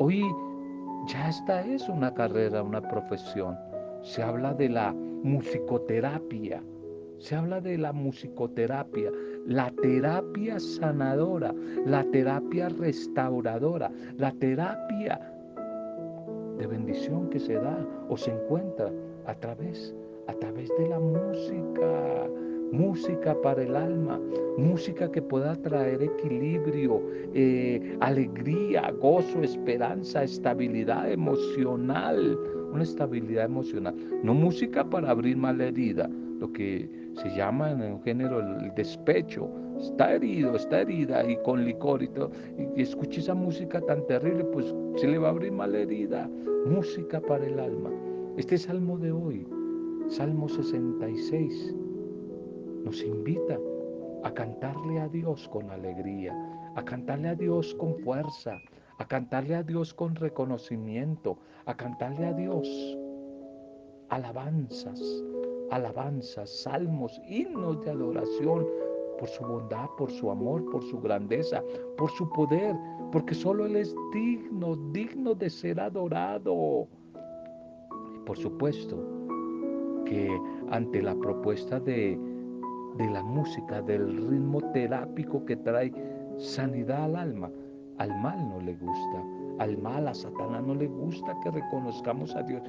Hoy 0.00 0.22
ya 1.08 1.28
esta 1.28 1.66
es 1.66 1.88
una 1.88 2.14
carrera, 2.14 2.62
una 2.62 2.80
profesión. 2.80 3.58
Se 4.02 4.22
habla 4.22 4.54
de 4.54 4.68
la 4.68 4.92
musicoterapia. 4.92 6.62
Se 7.18 7.34
habla 7.34 7.60
de 7.60 7.76
la 7.76 7.92
musicoterapia, 7.92 9.10
la 9.44 9.72
terapia 9.82 10.60
sanadora, 10.60 11.52
la 11.84 12.04
terapia 12.04 12.68
restauradora, 12.68 13.90
la 14.16 14.30
terapia 14.30 15.20
de 16.58 16.66
bendición 16.68 17.28
que 17.28 17.40
se 17.40 17.54
da 17.54 17.84
o 18.08 18.16
se 18.16 18.30
encuentra 18.30 18.92
a 19.26 19.34
través 19.34 19.92
a 20.28 20.34
través 20.34 20.68
de 20.78 20.88
la 20.88 21.00
música, 21.00 22.28
música 22.72 23.34
para 23.42 23.62
el 23.62 23.76
alma, 23.76 24.20
música 24.56 25.10
que 25.10 25.22
pueda 25.22 25.54
traer 25.56 26.02
equilibrio, 26.02 27.02
eh, 27.34 27.96
alegría, 28.00 28.90
gozo, 29.00 29.42
esperanza, 29.42 30.22
estabilidad 30.22 31.10
emocional, 31.10 32.38
una 32.72 32.82
estabilidad 32.82 33.46
emocional, 33.46 33.94
no 34.22 34.34
música 34.34 34.88
para 34.88 35.10
abrir 35.10 35.36
mala 35.36 35.66
herida, 35.66 36.08
lo 36.40 36.52
que 36.52 36.88
se 37.14 37.28
llama 37.36 37.72
en 37.72 37.80
el 37.80 38.00
género 38.02 38.40
el 38.40 38.74
despecho, 38.74 39.48
está 39.80 40.14
herido, 40.14 40.54
está 40.56 40.82
herida 40.82 41.28
y 41.28 41.36
con 41.42 41.64
licor 41.64 42.02
y 42.02 42.08
todo, 42.08 42.30
y, 42.76 42.82
escucha 42.82 43.20
esa 43.20 43.34
música 43.34 43.80
tan 43.80 44.06
terrible, 44.06 44.44
pues 44.44 44.74
se 44.96 45.08
le 45.08 45.18
va 45.18 45.28
a 45.28 45.30
abrir 45.30 45.52
mala 45.52 45.78
herida, 45.78 46.28
música 46.66 47.20
para 47.20 47.46
el 47.46 47.58
alma. 47.58 47.90
Este 48.36 48.56
salmo 48.56 48.98
de 48.98 49.10
hoy 49.10 49.46
Salmo 50.08 50.48
66 50.48 51.74
nos 52.84 53.02
invita 53.02 53.58
a 54.24 54.32
cantarle 54.32 55.00
a 55.00 55.08
Dios 55.08 55.48
con 55.48 55.70
alegría, 55.70 56.34
a 56.74 56.84
cantarle 56.84 57.28
a 57.28 57.34
Dios 57.34 57.74
con 57.74 57.96
fuerza, 57.98 58.58
a 58.98 59.06
cantarle 59.06 59.54
a 59.54 59.62
Dios 59.62 59.94
con 59.94 60.14
reconocimiento, 60.14 61.38
a 61.66 61.76
cantarle 61.76 62.26
a 62.26 62.32
Dios 62.32 62.98
alabanzas, 64.10 65.00
alabanzas, 65.70 66.62
salmos, 66.62 67.20
himnos 67.28 67.84
de 67.84 67.90
adoración 67.90 68.66
por 69.18 69.28
su 69.28 69.44
bondad, 69.44 69.86
por 69.98 70.10
su 70.10 70.30
amor, 70.30 70.64
por 70.70 70.82
su 70.84 71.00
grandeza, 71.00 71.62
por 71.96 72.10
su 72.12 72.28
poder, 72.30 72.74
porque 73.12 73.34
solo 73.34 73.66
Él 73.66 73.76
es 73.76 73.94
digno, 74.12 74.76
digno 74.92 75.34
de 75.34 75.50
ser 75.50 75.80
adorado. 75.80 76.88
Y 78.14 78.18
por 78.20 78.36
supuesto, 78.38 78.96
que 80.04 80.30
ante 80.70 81.02
la 81.02 81.14
propuesta 81.16 81.78
de, 81.80 82.18
la 83.06 83.22
música, 83.22 83.80
del 83.80 84.28
ritmo 84.28 84.60
terápico 84.72 85.44
que 85.44 85.56
trae 85.56 85.92
sanidad 86.36 87.04
al 87.04 87.16
alma, 87.16 87.50
al 87.98 88.20
mal 88.20 88.48
no 88.48 88.60
le 88.60 88.74
gusta, 88.74 89.24
al 89.58 89.78
mal, 89.78 90.08
a 90.08 90.14
Satanás 90.14 90.62
no 90.64 90.74
le 90.74 90.86
gusta 90.86 91.36
que 91.42 91.50
reconozcamos 91.50 92.34
a 92.34 92.42
Dios 92.42 92.62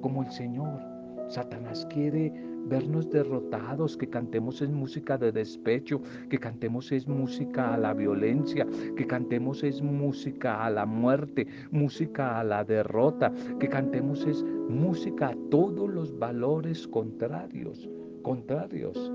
como 0.00 0.22
el 0.22 0.30
Señor. 0.30 0.80
Satanás 1.28 1.86
quiere 1.88 2.32
vernos 2.66 3.08
derrotados, 3.08 3.96
que 3.96 4.08
cantemos 4.08 4.60
es 4.60 4.70
música 4.70 5.16
de 5.16 5.30
despecho, 5.30 6.00
que 6.28 6.38
cantemos 6.38 6.90
es 6.90 7.06
música 7.06 7.74
a 7.74 7.78
la 7.78 7.94
violencia, 7.94 8.66
que 8.96 9.06
cantemos 9.06 9.62
es 9.62 9.80
música 9.80 10.64
a 10.64 10.70
la 10.70 10.86
muerte, 10.86 11.46
música 11.70 12.40
a 12.40 12.44
la 12.44 12.64
derrota, 12.64 13.32
que 13.60 13.68
cantemos 13.68 14.26
es 14.26 14.42
música 14.68 15.28
a 15.28 15.36
todos 15.50 15.88
los 15.88 16.18
valores 16.18 16.88
contrarios, 16.88 17.88
contrarios 18.22 19.12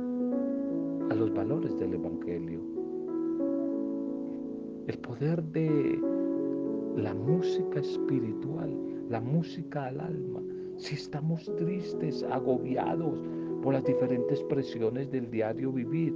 a 1.10 1.16
los 1.16 1.34
valores 1.34 1.78
del 1.78 1.94
Evangelio. 1.94 2.60
El 4.88 4.98
poder 5.00 5.44
de 5.44 6.00
la 6.96 7.14
música 7.14 7.80
espiritual, 7.80 8.72
la 9.10 9.20
música 9.20 9.86
al 9.86 10.00
alma, 10.00 10.42
si 10.78 10.96
estamos 10.96 11.52
tristes, 11.58 12.24
agobiados 12.24 13.22
por 13.62 13.74
las 13.74 13.84
diferentes 13.84 14.44
presiones 14.44 15.10
del 15.12 15.30
diario 15.30 15.72
vivir. 15.72 16.16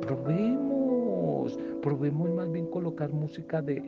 Probemos, 0.00 1.58
probemos 1.82 2.30
más 2.30 2.50
bien 2.50 2.66
colocar 2.66 3.12
música 3.12 3.60
de 3.60 3.82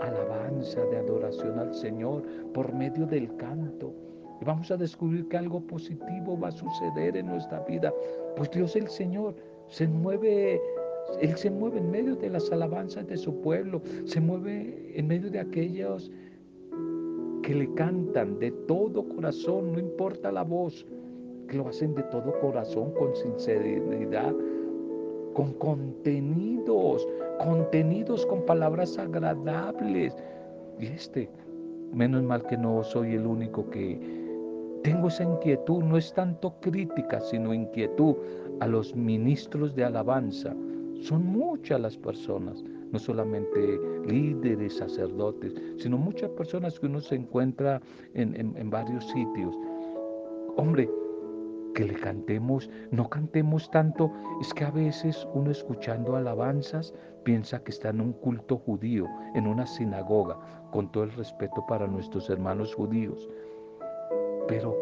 alabanza, 0.00 0.84
de 0.86 0.96
adoración 0.96 1.58
al 1.58 1.74
Señor 1.74 2.22
por 2.52 2.72
medio 2.72 3.06
del 3.06 3.34
canto. 3.36 3.92
Y 4.40 4.44
vamos 4.44 4.70
a 4.70 4.76
descubrir 4.76 5.28
que 5.28 5.36
algo 5.36 5.60
positivo 5.60 6.38
va 6.38 6.48
a 6.48 6.52
suceder 6.52 7.16
en 7.16 7.26
nuestra 7.26 7.60
vida. 7.60 7.92
Pues 8.38 8.52
Dios 8.52 8.76
el 8.76 8.86
Señor 8.86 9.34
se 9.66 9.88
mueve 9.88 10.60
Él 11.20 11.36
se 11.36 11.50
mueve 11.50 11.78
en 11.78 11.90
medio 11.90 12.14
de 12.14 12.30
las 12.30 12.52
alabanzas 12.52 13.04
de 13.08 13.16
su 13.16 13.40
pueblo, 13.40 13.82
se 14.04 14.20
mueve 14.20 14.92
en 14.94 15.08
medio 15.08 15.28
de 15.28 15.40
aquellos 15.40 16.08
que 17.42 17.54
le 17.54 17.74
cantan 17.74 18.38
de 18.38 18.52
todo 18.68 19.08
corazón, 19.08 19.72
no 19.72 19.80
importa 19.80 20.30
la 20.30 20.44
voz, 20.44 20.86
que 21.48 21.56
lo 21.56 21.66
hacen 21.66 21.94
de 21.94 22.04
todo 22.04 22.38
corazón, 22.40 22.92
con 22.92 23.16
sinceridad, 23.16 24.32
con 25.32 25.54
contenidos, 25.54 27.08
contenidos 27.38 28.24
con 28.26 28.42
palabras 28.42 28.98
agradables. 28.98 30.14
Y 30.78 30.86
este, 30.86 31.28
menos 31.92 32.22
mal 32.22 32.44
que 32.44 32.56
no 32.56 32.84
soy 32.84 33.14
el 33.14 33.26
único 33.26 33.68
que 33.70 34.17
tengo 34.82 35.08
esa 35.08 35.24
inquietud, 35.24 35.82
no 35.82 35.96
es 35.96 36.12
tanto 36.12 36.58
crítica, 36.60 37.20
sino 37.20 37.52
inquietud 37.54 38.14
a 38.60 38.66
los 38.66 38.94
ministros 38.94 39.74
de 39.74 39.84
alabanza. 39.84 40.54
Son 41.00 41.24
muchas 41.26 41.80
las 41.80 41.96
personas, 41.96 42.62
no 42.92 42.98
solamente 42.98 43.78
líderes, 44.06 44.76
sacerdotes, 44.76 45.54
sino 45.76 45.96
muchas 45.96 46.30
personas 46.30 46.78
que 46.78 46.86
uno 46.86 47.00
se 47.00 47.14
encuentra 47.14 47.80
en, 48.14 48.34
en 48.34 48.70
varios 48.70 49.04
sitios. 49.10 49.54
Hombre, 50.56 50.88
que 51.74 51.84
le 51.84 51.94
cantemos, 51.94 52.68
no 52.90 53.08
cantemos 53.08 53.70
tanto, 53.70 54.12
es 54.40 54.52
que 54.52 54.64
a 54.64 54.70
veces 54.72 55.28
uno 55.34 55.52
escuchando 55.52 56.16
alabanzas 56.16 56.92
piensa 57.22 57.62
que 57.62 57.70
está 57.70 57.90
en 57.90 58.00
un 58.00 58.12
culto 58.14 58.58
judío, 58.58 59.06
en 59.36 59.46
una 59.46 59.64
sinagoga, 59.64 60.36
con 60.72 60.90
todo 60.90 61.04
el 61.04 61.12
respeto 61.12 61.64
para 61.68 61.86
nuestros 61.86 62.28
hermanos 62.30 62.74
judíos. 62.74 63.28
Pero 64.48 64.76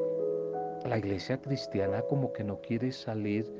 la 0.88 0.98
iglesia 0.98 1.40
cristiana 1.40 2.00
como 2.02 2.32
que 2.32 2.44
no 2.44 2.60
quiere 2.60 2.92
salir 2.92 3.52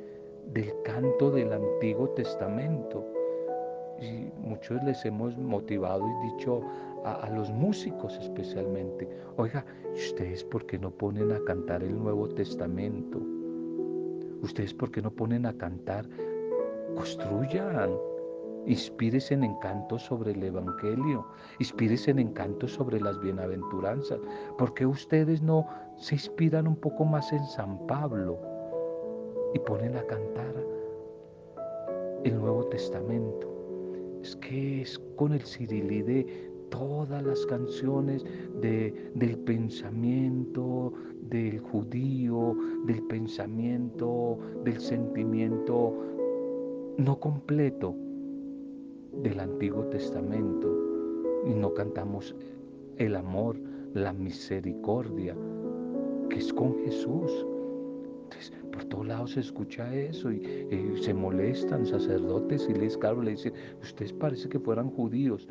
del 0.53 0.73
canto 0.85 1.31
del 1.31 1.53
Antiguo 1.53 2.09
Testamento. 2.11 3.05
Y 4.01 4.31
muchos 4.39 4.83
les 4.85 5.05
hemos 5.05 5.37
motivado 5.37 6.05
y 6.07 6.31
dicho 6.31 6.63
a, 7.05 7.29
los 7.31 7.51
músicos 7.51 8.17
especialmente, 8.19 9.09
oiga, 9.37 9.65
¿ustedes 9.95 10.45
por 10.45 10.67
qué 10.67 10.79
no 10.79 10.91
ponen 10.91 11.33
a 11.33 11.41
cantar 11.45 11.83
el 11.83 11.99
Nuevo 11.99 12.29
Testamento? 12.29 13.21
¿Ustedes 14.43 14.75
por 14.75 14.91
qué 14.91 15.03
no 15.03 15.11
ponen 15.11 15.47
a 15.47 15.57
cantar? 15.57 16.07
Construyan, 16.95 17.91
Inspírese 18.67 19.35
en 19.35 19.45
encanto 19.45 19.97
sobre 19.97 20.33
el 20.33 20.43
Evangelio, 20.43 21.25
inspírese 21.61 22.11
en 22.11 22.19
encanto 22.19 22.67
sobre 22.67 23.01
las 23.01 23.19
bienaventuranzas. 23.21 24.19
¿Por 24.59 24.75
qué 24.75 24.85
ustedes 24.85 25.41
no 25.41 25.69
se 25.99 26.15
inspiran 26.15 26.67
un 26.67 26.77
poco 26.77 27.05
más 27.05 27.33
en 27.33 27.45
San 27.47 27.87
Pablo 27.87 28.39
y 29.55 29.59
ponen 29.61 29.97
a 29.97 30.03
cantar 30.05 30.55
el 32.25 32.39
Nuevo 32.39 32.67
Testamento? 32.67 33.53
Es 34.23 34.37
que 34.37 34.83
es 34.83 34.99
con 35.17 35.33
el 35.33 35.43
Cirilí 35.43 36.03
de 36.03 36.51
todas 36.71 37.23
las 37.23 37.47
canciones 37.47 38.25
de, 38.61 39.11
del 39.15 39.39
pensamiento 39.39 40.93
del 41.23 41.61
judío, 41.61 42.57
del 42.87 43.03
pensamiento, 43.07 44.39
del 44.65 44.81
sentimiento 44.81 45.95
no 46.99 47.21
completo 47.21 47.95
del 49.23 49.41
Antiguo 49.41 49.85
Testamento 49.87 50.75
y 51.47 51.55
no 51.55 51.75
cantamos 51.75 52.35
el 52.97 53.17
amor, 53.17 53.57
la 53.95 54.13
misericordia, 54.13 55.37
que 56.29 56.39
es 56.39 56.53
con 56.53 56.77
Jesús. 56.85 57.47
Entonces, 58.25 58.53
por 58.73 58.85
todos 58.85 59.07
lados 59.07 59.31
se 59.33 59.41
escucha 59.41 59.95
eso 59.95 60.33
y, 60.33 60.41
se 61.01 61.15
molestan 61.15 61.87
sacerdotes 61.87 62.67
y 62.69 62.75
les 62.75 62.97
claro, 62.97 63.23
le 63.23 63.33
dicen, 63.33 63.53
ustedes 63.81 64.13
parece 64.13 64.49
que 64.49 64.59
fueran 64.59 64.91
judíos, 64.91 65.49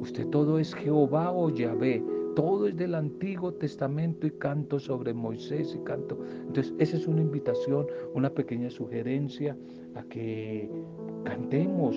usted 0.00 0.26
todo 0.28 0.58
es 0.58 0.74
Jehová 0.74 1.32
o 1.32 1.50
Yahvé, 1.50 2.02
todo 2.34 2.68
es 2.68 2.76
del 2.76 2.94
Antiguo 2.94 3.52
Testamento 3.52 4.26
y 4.26 4.30
canto 4.32 4.78
sobre 4.78 5.14
Moisés 5.14 5.74
y 5.74 5.84
canto. 5.84 6.18
Entonces, 6.46 6.74
esa 6.78 6.96
es 6.96 7.06
una 7.06 7.22
invitación, 7.22 7.86
una 8.14 8.30
pequeña 8.30 8.70
sugerencia 8.70 9.56
a 9.94 10.02
que 10.04 10.68
cantemos 11.24 11.96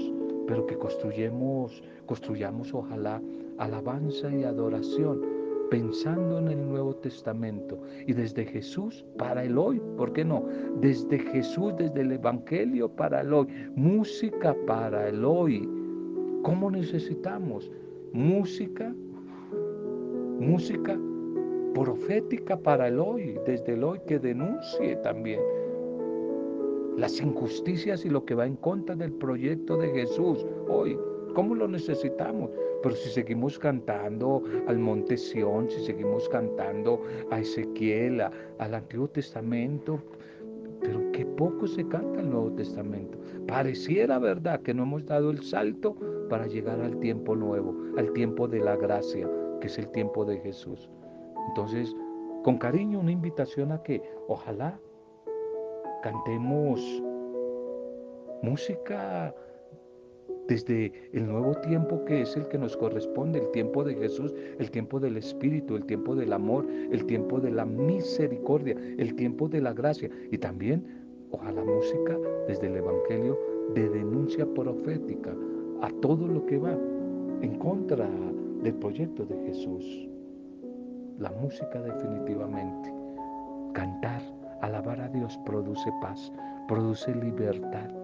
pero 0.50 0.66
que 0.66 0.80
construyamos, 0.80 1.84
construyamos 2.08 2.74
ojalá 2.74 3.22
alabanza 3.60 4.34
y 4.34 4.44
adoración 4.44 5.22
pensando 5.70 6.40
en 6.40 6.48
el 6.50 6.68
Nuevo 6.68 6.96
Testamento 6.96 7.80
y 8.06 8.14
desde 8.14 8.46
Jesús 8.46 9.06
para 9.18 9.44
el 9.44 9.58
hoy, 9.58 9.82
¿por 9.98 10.14
qué 10.14 10.26
no? 10.26 10.46
Desde 10.82 11.20
Jesús, 11.20 11.74
desde 11.78 12.02
el 12.02 12.12
Evangelio 12.14 12.90
para 12.90 13.22
el 13.22 13.34
hoy, 13.34 13.48
música 13.76 14.56
para 14.66 15.10
el 15.10 15.24
hoy. 15.24 15.68
¿Cómo 16.44 16.72
necesitamos? 16.72 17.72
Música, 18.14 18.94
música 20.40 20.98
profética 21.74 22.58
para 22.58 22.88
el 22.88 23.00
hoy, 23.00 23.38
desde 23.46 23.74
el 23.74 23.84
hoy 23.84 24.00
que 24.08 24.20
denuncie 24.20 24.96
también 24.98 25.40
las 26.98 27.22
injusticias 27.22 28.04
y 28.06 28.10
lo 28.10 28.26
que 28.26 28.36
va 28.36 28.46
en 28.46 28.58
contra 28.58 28.96
del 28.96 29.14
proyecto 29.14 29.78
de 29.78 29.90
Jesús 29.90 30.46
hoy. 30.68 30.98
¿Cómo 31.34 31.56
lo 31.56 31.68
necesitamos? 31.68 32.50
Pero 32.82 32.96
si 32.96 33.10
seguimos 33.10 33.60
cantando 33.60 34.42
al 34.68 34.80
Monte 34.80 35.18
Sión, 35.18 35.70
si 35.70 35.84
seguimos 35.84 36.30
cantando 36.30 37.02
a 37.30 37.40
Ezequiel, 37.40 38.22
al 38.22 38.74
Antiguo 38.74 39.10
Testamento, 39.10 40.02
pero 40.82 41.12
qué 41.12 41.26
poco 41.26 41.68
se 41.68 41.86
canta 41.88 42.22
el 42.22 42.30
Nuevo 42.30 42.52
Testamento. 42.54 43.18
Pareciera 43.48 44.18
verdad 44.20 44.62
que 44.62 44.74
no 44.74 44.84
hemos 44.84 45.06
dado 45.06 45.32
el 45.32 45.44
salto 45.44 45.96
para 46.30 46.48
llegar 46.48 46.80
al 46.80 46.98
tiempo 47.00 47.36
nuevo, 47.36 47.76
al 47.98 48.14
tiempo 48.14 48.48
de 48.48 48.60
la 48.60 48.76
gracia, 48.76 49.30
que 49.60 49.68
es 49.68 49.78
el 49.78 49.90
tiempo 49.90 50.24
de 50.24 50.40
Jesús. 50.40 50.90
Entonces, 51.50 51.94
con 52.44 52.58
cariño, 52.58 53.00
una 53.00 53.12
invitación 53.12 53.72
a 53.72 53.84
que 53.84 54.02
ojalá 54.28 54.80
cantemos 56.02 57.04
música 58.42 59.36
desde 60.50 60.92
el 61.14 61.28
nuevo 61.28 61.54
tiempo 61.62 62.04
que 62.06 62.24
es 62.24 62.36
el 62.36 62.48
que 62.48 62.58
nos 62.58 62.76
corresponde, 62.76 63.40
el 63.40 63.52
tiempo 63.52 63.84
de 63.84 63.94
Jesús, 63.94 64.34
el 64.58 64.72
tiempo 64.72 65.00
del 65.00 65.16
Espíritu, 65.16 65.76
el 65.76 65.86
tiempo 65.86 66.16
del 66.16 66.34
amor, 66.34 66.66
el 66.92 67.06
tiempo 67.06 67.40
de 67.40 67.52
la 67.52 67.66
misericordia, 67.66 68.76
el 68.98 69.16
tiempo 69.16 69.48
de 69.48 69.62
la 69.62 69.74
gracia 69.74 70.10
y 70.32 70.40
también, 70.40 70.84
ojalá 71.30 71.64
música 71.64 72.18
desde 72.48 72.66
el 72.66 72.78
Evangelio 72.78 73.40
de 73.76 73.90
denuncia 73.90 74.46
profética 74.56 75.36
a 75.82 75.90
todo 76.02 76.28
lo 76.28 76.44
que 76.48 76.58
va 76.58 76.76
en 77.42 77.60
contra 77.60 78.10
del 78.64 78.74
proyecto 78.74 79.26
de 79.26 79.38
Jesús. 79.46 80.10
La 81.20 81.32
música 81.32 81.80
definitivamente, 81.80 82.92
cantar 83.74 84.22
Alabar 84.62 85.00
a 85.00 85.08
Dios 85.08 85.40
produce 85.46 85.90
paz, 86.02 86.34
produce 86.68 87.16
libertad. 87.16 87.99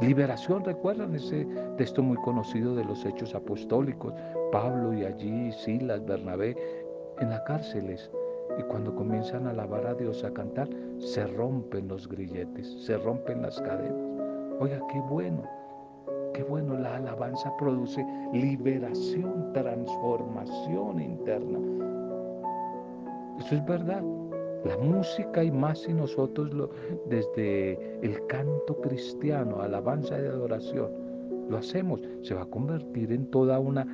Liberación, 0.00 0.64
recuerdan 0.64 1.14
ese 1.14 1.46
texto 1.76 2.02
muy 2.02 2.16
conocido 2.18 2.74
de 2.74 2.84
los 2.84 3.04
hechos 3.04 3.34
apostólicos, 3.34 4.14
Pablo 4.50 4.94
y 4.94 5.04
allí 5.04 5.52
Silas, 5.52 6.02
Bernabé, 6.06 6.56
en 7.18 7.28
las 7.28 7.40
cárceles. 7.42 8.10
Y 8.58 8.62
cuando 8.62 8.94
comienzan 8.94 9.46
a 9.46 9.50
alabar 9.50 9.86
a 9.86 9.94
Dios, 9.94 10.24
a 10.24 10.32
cantar, 10.32 10.68
se 10.98 11.26
rompen 11.26 11.88
los 11.88 12.08
grilletes, 12.08 12.66
se 12.84 12.96
rompen 12.96 13.42
las 13.42 13.60
cadenas. 13.60 13.92
Oiga, 14.58 14.80
qué 14.90 15.00
bueno, 15.00 15.42
qué 16.32 16.44
bueno, 16.44 16.78
la 16.78 16.96
alabanza 16.96 17.54
produce 17.58 18.02
liberación, 18.32 19.52
transformación 19.52 21.00
interna. 21.00 21.58
Eso 23.38 23.54
es 23.54 23.64
verdad. 23.66 24.02
La 24.64 24.76
música 24.76 25.42
y 25.42 25.50
más 25.50 25.80
si 25.80 25.94
nosotros 25.94 26.52
lo, 26.52 26.68
desde 27.08 27.78
el 28.02 28.26
canto 28.26 28.78
cristiano, 28.82 29.62
alabanza 29.62 30.20
y 30.20 30.26
adoración, 30.26 30.90
lo 31.48 31.56
hacemos, 31.56 32.02
se 32.22 32.34
va 32.34 32.42
a 32.42 32.46
convertir 32.46 33.10
en 33.12 33.24
toda 33.26 33.58
una 33.58 33.86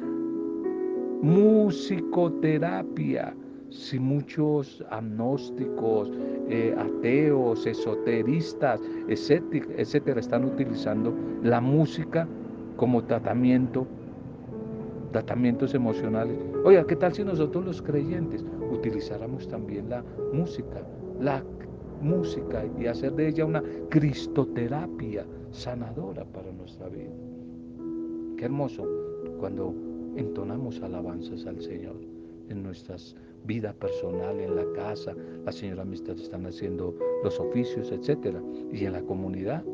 musicoterapia. 1.22 3.34
Si 3.70 3.98
muchos 3.98 4.84
agnósticos, 4.90 6.12
eh, 6.48 6.74
ateos, 6.78 7.66
esoteristas, 7.66 8.80
etcétera, 9.08 10.20
están 10.20 10.44
utilizando 10.44 11.12
la 11.42 11.60
música 11.60 12.28
como 12.76 13.02
tratamiento, 13.04 13.86
tratamientos 15.12 15.74
emocionales. 15.74 16.38
Oiga, 16.64 16.86
¿qué 16.86 16.96
tal 16.96 17.12
si 17.12 17.24
nosotros 17.24 17.64
los 17.64 17.82
creyentes 17.82 18.44
utilizáramos 18.70 19.48
también 19.48 19.88
la 19.88 20.04
música, 20.32 20.86
la 21.20 21.42
música 22.00 22.64
y 22.78 22.86
hacer 22.86 23.14
de 23.14 23.28
ella 23.28 23.44
una 23.44 23.62
cristoterapia 23.88 25.26
sanadora 25.50 26.24
para 26.24 26.52
nuestra 26.52 26.88
vida. 26.88 27.12
Qué 28.36 28.44
hermoso 28.44 28.86
cuando 29.38 29.74
entonamos 30.16 30.80
alabanzas 30.82 31.46
al 31.46 31.60
Señor 31.60 31.96
en 32.48 32.62
nuestras 32.62 33.16
vidas 33.44 33.74
personales, 33.74 34.48
en 34.48 34.56
la 34.56 34.72
casa, 34.74 35.14
la 35.44 35.52
señora 35.52 35.82
amistad 35.82 36.16
están 36.16 36.46
haciendo 36.46 36.94
los 37.24 37.38
oficios, 37.40 37.90
etcétera, 37.90 38.42
y 38.72 38.84
en 38.84 38.92
la 38.92 39.02
comunidad, 39.02 39.64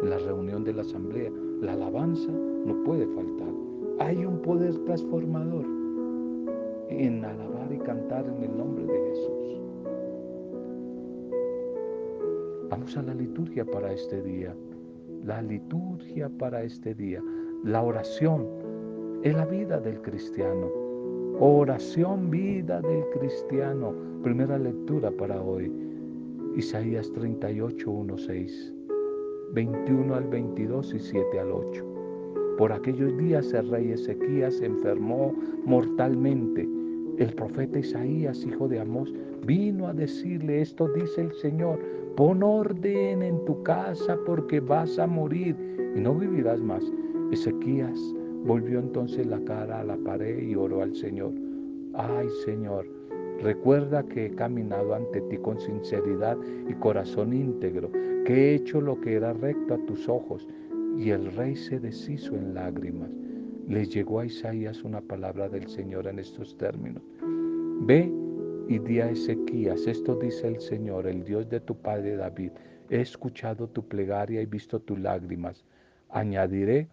en 0.00 0.10
la 0.10 0.18
reunión 0.18 0.64
de 0.64 0.72
la 0.72 0.82
asamblea, 0.82 1.30
la 1.60 1.72
alabanza 1.72 2.30
no 2.30 2.82
puede 2.84 3.06
faltar. 3.06 3.52
Hay 4.00 4.24
un 4.24 4.40
poder 4.40 4.76
transformador 4.84 5.64
en 6.88 7.24
alabar 7.24 7.72
y 7.72 7.78
cantar 7.78 8.26
en 8.26 8.42
el 8.42 8.56
nombre 8.56 8.84
de 8.86 9.08
Jesús. 9.08 9.60
Vamos 12.70 12.96
a 12.96 13.02
la 13.02 13.14
liturgia 13.14 13.64
para 13.64 13.92
este 13.92 14.22
día. 14.22 14.54
La 15.24 15.42
liturgia 15.42 16.30
para 16.38 16.62
este 16.62 16.94
día. 16.94 17.22
La 17.64 17.82
oración 17.82 18.48
es 19.22 19.34
la 19.34 19.46
vida 19.46 19.78
del 19.78 20.00
cristiano. 20.00 20.68
Oración, 21.38 22.30
vida 22.30 22.80
del 22.80 23.04
cristiano. 23.10 23.94
Primera 24.22 24.58
lectura 24.58 25.10
para 25.10 25.40
hoy. 25.42 25.70
Isaías 26.56 27.12
38, 27.12 27.90
1, 27.90 28.18
6. 28.18 28.74
21 29.52 30.14
al 30.14 30.28
22 30.28 30.94
y 30.94 30.98
7 30.98 31.40
al 31.40 31.52
8. 31.52 31.91
Por 32.58 32.72
aquellos 32.72 33.16
días 33.16 33.52
el 33.52 33.68
rey 33.70 33.92
Ezequías 33.92 34.54
se 34.54 34.66
enfermó 34.66 35.34
mortalmente. 35.64 36.68
El 37.18 37.34
profeta 37.34 37.78
Isaías, 37.78 38.44
hijo 38.44 38.68
de 38.68 38.80
Amós, 38.80 39.12
vino 39.46 39.86
a 39.86 39.92
decirle, 39.92 40.60
esto 40.60 40.88
dice 40.88 41.22
el 41.22 41.32
Señor, 41.32 41.78
pon 42.16 42.42
orden 42.42 43.22
en 43.22 43.44
tu 43.44 43.62
casa 43.62 44.18
porque 44.26 44.60
vas 44.60 44.98
a 44.98 45.06
morir 45.06 45.56
y 45.96 46.00
no 46.00 46.14
vivirás 46.14 46.60
más. 46.60 46.84
Ezequías 47.30 47.98
volvió 48.44 48.80
entonces 48.80 49.26
la 49.26 49.40
cara 49.40 49.80
a 49.80 49.84
la 49.84 49.96
pared 49.96 50.38
y 50.42 50.54
oró 50.54 50.82
al 50.82 50.94
Señor. 50.94 51.32
Ay 51.94 52.28
Señor, 52.44 52.86
recuerda 53.42 54.02
que 54.02 54.26
he 54.26 54.30
caminado 54.30 54.94
ante 54.94 55.20
ti 55.22 55.38
con 55.38 55.58
sinceridad 55.60 56.36
y 56.68 56.74
corazón 56.74 57.32
íntegro 57.32 57.90
que 58.24 58.34
he 58.34 58.54
hecho 58.54 58.80
lo 58.80 59.00
que 59.00 59.14
era 59.14 59.32
recto 59.32 59.74
a 59.74 59.78
tus 59.78 60.08
ojos. 60.08 60.46
Y 60.98 61.10
el 61.10 61.32
rey 61.32 61.56
se 61.56 61.80
deshizo 61.80 62.36
en 62.36 62.54
lágrimas. 62.54 63.10
Le 63.68 63.86
llegó 63.86 64.20
a 64.20 64.26
Isaías 64.26 64.82
una 64.84 65.00
palabra 65.00 65.48
del 65.48 65.68
Señor 65.68 66.06
en 66.06 66.18
estos 66.18 66.56
términos. 66.56 67.02
Ve 67.80 68.12
y 68.68 68.78
di 68.78 69.00
a 69.00 69.10
Ezequías, 69.10 69.86
esto 69.86 70.16
dice 70.16 70.48
el 70.48 70.60
Señor, 70.60 71.06
el 71.06 71.24
Dios 71.24 71.48
de 71.48 71.60
tu 71.60 71.74
padre 71.76 72.16
David, 72.16 72.52
he 72.90 73.00
escuchado 73.00 73.68
tu 73.68 73.86
plegaria 73.86 74.40
y 74.40 74.46
visto 74.46 74.80
tus 74.80 74.98
lágrimas. 74.98 75.64
Añadiré 76.10 76.88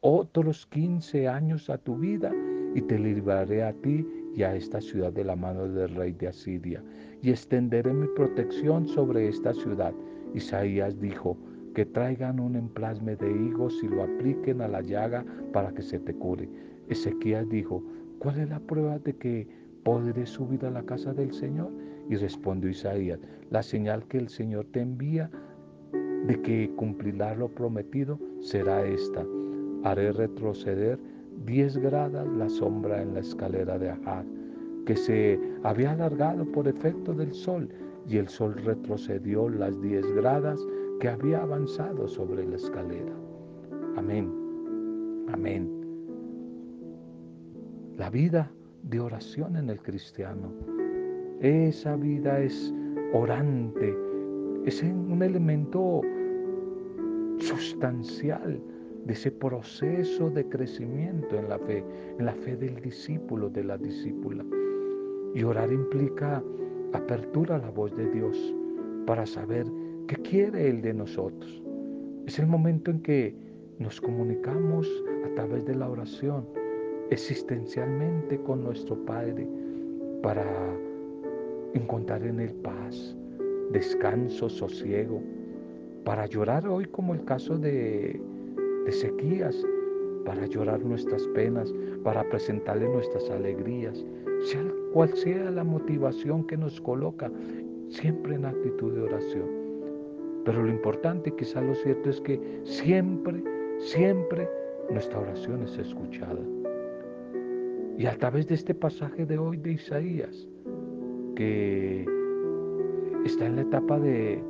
otros 0.00 0.66
quince 0.66 1.28
años 1.28 1.70
a 1.70 1.78
tu 1.78 1.96
vida 1.96 2.32
y 2.74 2.82
te 2.82 2.98
libraré 2.98 3.62
a 3.62 3.72
ti 3.72 4.06
y 4.34 4.42
a 4.42 4.54
esta 4.54 4.80
ciudad 4.80 5.12
de 5.12 5.24
la 5.24 5.36
mano 5.36 5.68
del 5.68 5.94
rey 5.94 6.12
de 6.12 6.28
Asiria, 6.28 6.82
y 7.22 7.30
extenderé 7.30 7.94
mi 7.94 8.08
protección 8.08 8.88
sobre 8.88 9.28
esta 9.28 9.54
ciudad 9.54 9.94
Isaías 10.34 11.00
dijo, 11.00 11.36
que 11.74 11.84
traigan 11.84 12.40
un 12.40 12.56
emplasme 12.56 13.16
de 13.16 13.30
higos 13.30 13.82
y 13.82 13.88
lo 13.88 14.04
apliquen 14.04 14.60
a 14.60 14.68
la 14.68 14.80
llaga 14.80 15.24
para 15.52 15.72
que 15.72 15.82
se 15.82 15.98
te 15.98 16.14
cure. 16.14 16.48
Ezequías 16.88 17.48
dijo, 17.48 17.82
¿cuál 18.18 18.40
es 18.40 18.48
la 18.48 18.60
prueba 18.60 18.98
de 19.00 19.16
que 19.16 19.48
podré 19.82 20.24
subir 20.24 20.64
a 20.64 20.70
la 20.70 20.84
casa 20.84 21.12
del 21.12 21.32
Señor? 21.32 21.70
Y 22.08 22.16
respondió 22.16 22.70
Isaías, 22.70 23.18
la 23.50 23.62
señal 23.62 24.06
que 24.06 24.18
el 24.18 24.28
Señor 24.28 24.66
te 24.72 24.80
envía 24.80 25.30
de 26.26 26.40
que 26.42 26.70
cumplirá 26.76 27.34
lo 27.34 27.48
prometido 27.48 28.18
será 28.40 28.86
esta. 28.86 29.24
Haré 29.82 30.12
retroceder 30.12 30.98
diez 31.44 31.76
gradas 31.76 32.26
la 32.28 32.48
sombra 32.48 33.02
en 33.02 33.14
la 33.14 33.20
escalera 33.20 33.78
de 33.78 33.90
Ahad, 33.90 34.24
que 34.86 34.96
se 34.96 35.40
había 35.62 35.92
alargado 35.92 36.44
por 36.52 36.68
efecto 36.68 37.12
del 37.12 37.32
sol 37.32 37.68
y 38.08 38.18
el 38.18 38.28
sol 38.28 38.54
retrocedió 38.54 39.48
las 39.48 39.80
diez 39.80 40.06
gradas 40.14 40.60
que 41.00 41.08
había 41.08 41.42
avanzado 41.42 42.08
sobre 42.08 42.46
la 42.46 42.56
escalera. 42.56 43.12
Amén. 43.96 44.32
Amén. 45.32 45.70
La 47.96 48.10
vida 48.10 48.50
de 48.82 49.00
oración 49.00 49.56
en 49.56 49.70
el 49.70 49.80
cristiano. 49.80 50.52
Esa 51.40 51.96
vida 51.96 52.40
es 52.40 52.72
orante, 53.12 53.96
es 54.64 54.82
un 54.82 55.22
elemento 55.22 56.02
sustancial 57.38 58.60
de 59.04 59.12
ese 59.12 59.30
proceso 59.30 60.30
de 60.30 60.48
crecimiento 60.48 61.36
en 61.36 61.48
la 61.48 61.58
fe, 61.58 61.84
en 62.18 62.24
la 62.24 62.34
fe 62.34 62.56
del 62.56 62.76
discípulo, 62.80 63.50
de 63.50 63.64
la 63.64 63.76
discípula. 63.76 64.44
Y 65.34 65.42
orar 65.42 65.72
implica 65.72 66.42
apertura 66.92 67.56
a 67.56 67.58
la 67.58 67.70
voz 67.70 67.94
de 67.96 68.08
Dios 68.10 68.54
para 69.06 69.26
saber 69.26 69.66
qué 70.06 70.16
quiere 70.16 70.68
Él 70.68 70.82
de 70.82 70.94
nosotros. 70.94 71.62
Es 72.26 72.38
el 72.38 72.46
momento 72.46 72.90
en 72.90 73.00
que 73.00 73.34
nos 73.78 74.00
comunicamos 74.00 74.88
a 75.24 75.34
través 75.34 75.64
de 75.66 75.74
la 75.74 75.88
oración 75.88 76.46
existencialmente 77.10 78.38
con 78.40 78.64
nuestro 78.64 78.96
Padre 79.04 79.46
para 80.22 80.44
encontrar 81.74 82.22
en 82.22 82.40
Él 82.40 82.52
paz, 82.62 83.16
descanso, 83.72 84.48
sosiego, 84.48 85.20
para 86.04 86.26
llorar 86.26 86.66
hoy 86.68 86.86
como 86.86 87.14
el 87.14 87.24
caso 87.24 87.58
de, 87.58 88.20
de 88.86 88.92
sequías, 88.92 89.56
para 90.24 90.46
llorar 90.46 90.82
nuestras 90.84 91.26
penas, 91.28 91.74
para 92.02 92.26
presentarle 92.28 92.88
nuestras 92.88 93.28
alegrías, 93.30 94.04
sea 94.44 94.64
cual 94.92 95.14
sea 95.16 95.50
la 95.50 95.64
motivación 95.64 96.46
que 96.46 96.56
nos 96.56 96.80
coloca, 96.80 97.30
siempre 97.88 98.36
en 98.36 98.46
actitud 98.46 98.92
de 98.94 99.02
oración. 99.02 99.63
Pero 100.44 100.62
lo 100.62 100.70
importante, 100.70 101.32
quizá 101.34 101.60
lo 101.60 101.74
cierto, 101.74 102.10
es 102.10 102.20
que 102.20 102.38
siempre, 102.64 103.42
siempre 103.78 104.48
nuestra 104.90 105.18
oración 105.18 105.62
es 105.62 105.78
escuchada. 105.78 106.40
Y 107.96 108.06
a 108.06 108.16
través 108.18 108.46
de 108.48 108.56
este 108.56 108.74
pasaje 108.74 109.24
de 109.24 109.38
hoy 109.38 109.56
de 109.56 109.72
Isaías, 109.72 110.46
que 111.34 112.06
está 113.24 113.46
en 113.46 113.56
la 113.56 113.62
etapa 113.62 113.98
de, 113.98 114.42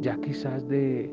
ya 0.00 0.16
quizás 0.20 0.66
de 0.68 1.12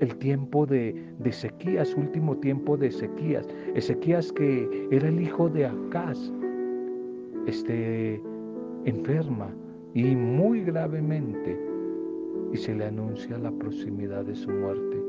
el 0.00 0.16
tiempo 0.18 0.66
de, 0.66 0.94
de 1.18 1.30
Ezequías, 1.30 1.94
último 1.94 2.36
tiempo 2.36 2.76
de 2.76 2.88
Ezequías. 2.88 3.48
Ezequías 3.74 4.32
que 4.32 4.88
era 4.90 5.08
el 5.08 5.20
hijo 5.20 5.48
de 5.48 5.66
Acaz, 5.66 6.18
este, 7.46 8.20
enferma 8.84 9.52
y 9.94 10.14
muy 10.14 10.62
gravemente 10.62 11.58
y 12.52 12.56
se 12.56 12.74
le 12.74 12.86
anuncia 12.86 13.38
la 13.38 13.50
proximidad 13.50 14.24
de 14.24 14.34
su 14.34 14.50
muerte. 14.50 15.02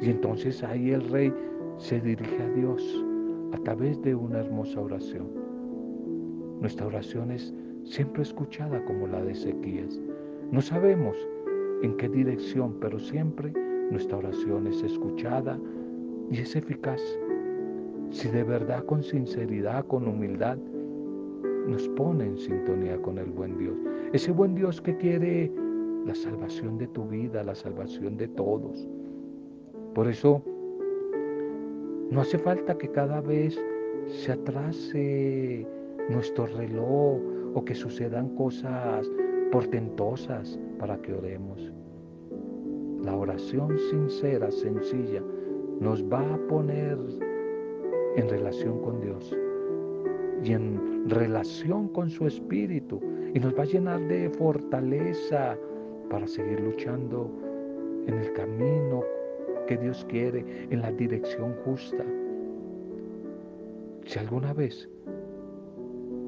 Y 0.00 0.10
entonces 0.10 0.62
ahí 0.62 0.90
el 0.90 1.08
rey 1.08 1.32
se 1.76 2.00
dirige 2.00 2.42
a 2.42 2.50
Dios 2.50 3.04
a 3.52 3.58
través 3.58 4.00
de 4.02 4.14
una 4.14 4.40
hermosa 4.40 4.80
oración. 4.80 5.28
Nuestra 6.60 6.86
oración 6.86 7.30
es 7.30 7.54
siempre 7.84 8.22
escuchada 8.22 8.84
como 8.84 9.06
la 9.06 9.22
de 9.22 9.32
Ezequías. 9.32 10.00
No 10.50 10.60
sabemos 10.60 11.16
en 11.82 11.96
qué 11.96 12.08
dirección, 12.08 12.76
pero 12.80 12.98
siempre 12.98 13.52
nuestra 13.90 14.18
oración 14.18 14.66
es 14.66 14.82
escuchada 14.82 15.58
y 16.30 16.40
es 16.40 16.56
eficaz. 16.56 17.00
Si 18.10 18.28
de 18.28 18.42
verdad, 18.42 18.84
con 18.84 19.02
sinceridad, 19.02 19.86
con 19.86 20.08
humildad, 20.08 20.58
nos 21.66 21.88
pone 21.90 22.24
en 22.24 22.38
sintonía 22.38 23.00
con 23.02 23.18
el 23.18 23.30
buen 23.30 23.58
Dios. 23.58 23.76
Ese 24.12 24.32
buen 24.32 24.54
Dios 24.54 24.80
que 24.80 24.96
quiere 24.96 25.52
la 26.06 26.14
salvación 26.14 26.78
de 26.78 26.86
tu 26.88 27.04
vida, 27.04 27.44
la 27.44 27.54
salvación 27.54 28.16
de 28.16 28.26
todos. 28.28 28.88
Por 29.94 30.08
eso, 30.08 30.42
no 32.10 32.22
hace 32.22 32.38
falta 32.38 32.78
que 32.78 32.88
cada 32.88 33.20
vez 33.20 33.60
se 34.06 34.32
atrase 34.32 35.66
nuestro 36.08 36.46
reloj 36.46 37.20
o 37.54 37.62
que 37.66 37.74
sucedan 37.74 38.34
cosas 38.34 39.06
portentosas 39.52 40.58
para 40.78 40.96
que 41.02 41.12
oremos. 41.12 41.70
La 43.02 43.14
oración 43.14 43.76
sincera, 43.90 44.50
sencilla, 44.50 45.22
nos 45.80 46.02
va 46.02 46.20
a 46.34 46.38
poner 46.48 46.96
en 48.16 48.26
relación 48.26 48.80
con 48.80 49.02
Dios 49.02 49.36
y 50.42 50.52
en 50.54 51.10
relación 51.10 51.88
con 51.88 52.08
su 52.08 52.26
Espíritu 52.26 53.00
y 53.34 53.40
nos 53.40 53.56
va 53.56 53.62
a 53.62 53.66
llenar 53.66 54.00
de 54.08 54.30
fortaleza 54.30 55.56
para 56.10 56.26
seguir 56.26 56.60
luchando 56.60 57.30
en 58.06 58.14
el 58.14 58.32
camino 58.32 59.02
que 59.66 59.76
Dios 59.76 60.06
quiere, 60.08 60.44
en 60.70 60.80
la 60.80 60.90
dirección 60.92 61.54
justa. 61.64 62.04
Si 64.06 64.18
alguna 64.18 64.54
vez 64.54 64.88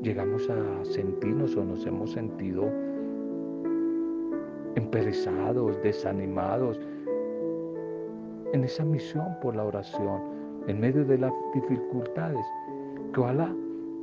llegamos 0.02 0.48
a 0.50 0.84
sentirnos 0.84 1.56
o 1.56 1.64
nos 1.64 1.86
hemos 1.86 2.12
sentido 2.12 2.70
emperezados, 4.74 5.82
desanimados, 5.82 6.78
en 8.52 8.64
esa 8.64 8.84
misión 8.84 9.36
por 9.40 9.56
la 9.56 9.64
oración, 9.64 10.20
en 10.66 10.80
medio 10.80 11.04
de 11.04 11.18
las 11.18 11.32
dificultades, 11.54 12.44
que 13.12 13.20
ojalá 13.20 13.54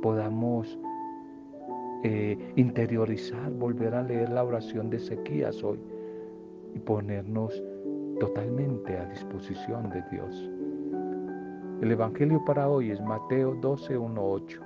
podamos 0.02 0.78
eh, 2.04 2.38
interiorizar, 2.56 3.50
volver 3.52 3.94
a 3.94 4.02
leer 4.02 4.30
la 4.30 4.44
oración 4.44 4.90
de 4.90 4.98
Ezequías 4.98 5.62
hoy. 5.62 5.78
y 6.74 6.78
ponernos 6.80 7.62
totalmente 8.20 8.96
a 8.96 9.06
disposición 9.06 9.88
de 9.90 10.02
Dios. 10.10 10.50
El 11.80 11.92
Evangelio 11.92 12.44
para 12.44 12.68
hoy 12.68 12.90
es 12.90 13.00
Mateo 13.00 13.54
12, 13.54 13.96
8. 13.96 14.60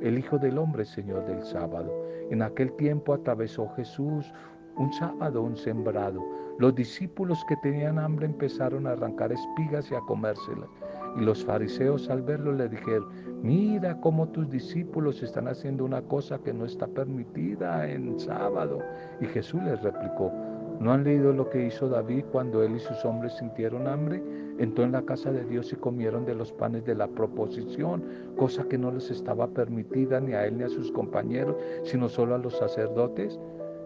El 0.00 0.18
Hijo 0.18 0.38
del 0.38 0.58
Hombre, 0.58 0.84
Señor 0.84 1.24
del 1.26 1.42
sábado. 1.44 1.92
En 2.30 2.42
aquel 2.42 2.72
tiempo 2.72 3.12
atravesó 3.12 3.68
Jesús 3.76 4.32
un 4.76 4.92
sábado 4.92 5.42
un 5.42 5.56
sembrado. 5.56 6.24
Los 6.58 6.74
discípulos 6.74 7.38
que 7.48 7.56
tenían 7.58 7.98
hambre 7.98 8.26
empezaron 8.26 8.86
a 8.86 8.92
arrancar 8.92 9.32
espigas 9.32 9.90
y 9.90 9.94
a 9.94 10.00
comérselas. 10.00 10.68
Y 11.16 11.20
los 11.20 11.44
fariseos 11.44 12.08
al 12.10 12.22
verlo 12.22 12.52
le 12.52 12.68
dijeron, 12.68 13.08
mira 13.44 14.00
cómo 14.00 14.26
tus 14.28 14.48
discípulos 14.48 15.22
están 15.22 15.48
haciendo 15.48 15.84
una 15.84 16.00
cosa 16.00 16.38
que 16.38 16.54
no 16.54 16.64
está 16.64 16.86
permitida 16.86 17.86
en 17.86 18.18
sábado. 18.18 18.78
Y 19.20 19.26
Jesús 19.26 19.62
les 19.64 19.82
replicó, 19.82 20.32
¿no 20.80 20.90
han 20.90 21.04
leído 21.04 21.30
lo 21.34 21.50
que 21.50 21.66
hizo 21.66 21.90
David 21.90 22.24
cuando 22.32 22.62
él 22.62 22.76
y 22.76 22.80
sus 22.80 23.04
hombres 23.04 23.34
sintieron 23.34 23.86
hambre? 23.86 24.22
Entró 24.58 24.84
en 24.84 24.92
la 24.92 25.02
casa 25.02 25.30
de 25.30 25.44
Dios 25.44 25.70
y 25.74 25.76
comieron 25.76 26.24
de 26.24 26.34
los 26.34 26.52
panes 26.52 26.86
de 26.86 26.94
la 26.94 27.06
proposición, 27.06 28.02
cosa 28.38 28.64
que 28.64 28.78
no 28.78 28.90
les 28.90 29.10
estaba 29.10 29.46
permitida 29.48 30.20
ni 30.20 30.32
a 30.32 30.46
él 30.46 30.56
ni 30.56 30.64
a 30.64 30.70
sus 30.70 30.90
compañeros, 30.90 31.56
sino 31.82 32.08
solo 32.08 32.36
a 32.36 32.38
los 32.38 32.56
sacerdotes. 32.56 33.38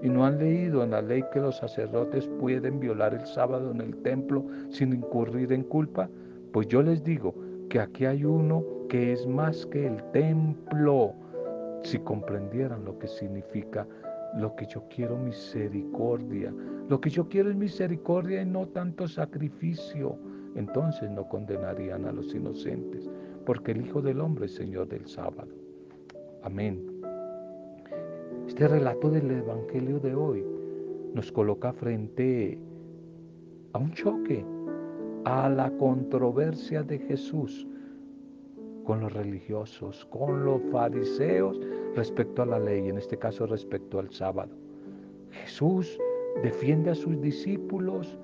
Y 0.02 0.08
no 0.08 0.24
han 0.24 0.38
leído 0.38 0.84
en 0.84 0.92
la 0.92 1.02
ley 1.02 1.24
que 1.32 1.40
los 1.40 1.56
sacerdotes 1.56 2.30
pueden 2.38 2.78
violar 2.78 3.12
el 3.12 3.26
sábado 3.26 3.72
en 3.72 3.80
el 3.80 3.96
templo 4.02 4.44
sin 4.70 4.92
incurrir 4.92 5.52
en 5.52 5.64
culpa. 5.64 6.08
Pues 6.52 6.68
yo 6.68 6.80
les 6.80 7.02
digo 7.02 7.34
que 7.68 7.80
aquí 7.80 8.06
hay 8.06 8.24
uno 8.24 8.77
que 8.88 9.12
es 9.12 9.26
más 9.26 9.66
que 9.66 9.86
el 9.86 10.02
templo. 10.12 11.14
Si 11.82 11.98
comprendieran 11.98 12.84
lo 12.84 12.98
que 12.98 13.06
significa, 13.06 13.86
lo 14.36 14.54
que 14.56 14.66
yo 14.66 14.82
quiero 14.88 15.16
misericordia, 15.16 16.52
lo 16.88 17.00
que 17.00 17.10
yo 17.10 17.28
quiero 17.28 17.50
es 17.50 17.56
misericordia 17.56 18.42
y 18.42 18.46
no 18.46 18.66
tanto 18.66 19.06
sacrificio, 19.06 20.18
entonces 20.54 21.10
no 21.10 21.28
condenarían 21.28 22.04
a 22.06 22.12
los 22.12 22.34
inocentes, 22.34 23.08
porque 23.46 23.72
el 23.72 23.86
Hijo 23.86 24.02
del 24.02 24.20
Hombre 24.20 24.46
es 24.46 24.54
Señor 24.54 24.88
del 24.88 25.06
sábado. 25.06 25.48
Amén. 26.42 26.84
Este 28.46 28.66
relato 28.66 29.10
del 29.10 29.30
Evangelio 29.30 30.00
de 30.00 30.14
hoy 30.14 30.44
nos 31.14 31.30
coloca 31.30 31.72
frente 31.72 32.58
a 33.72 33.78
un 33.78 33.92
choque 33.92 34.44
a 35.24 35.48
la 35.48 35.70
controversia 35.72 36.82
de 36.82 36.98
Jesús 36.98 37.66
con 38.88 39.00
los 39.00 39.12
religiosos, 39.12 40.06
con 40.06 40.46
los 40.46 40.62
fariseos 40.72 41.60
respecto 41.94 42.40
a 42.40 42.46
la 42.46 42.58
ley, 42.58 42.88
en 42.88 42.96
este 42.96 43.18
caso 43.18 43.44
respecto 43.44 43.98
al 43.98 44.10
sábado. 44.10 44.50
Jesús 45.30 45.98
defiende 46.42 46.92
a 46.92 46.94
sus 46.94 47.20
discípulos 47.20 48.16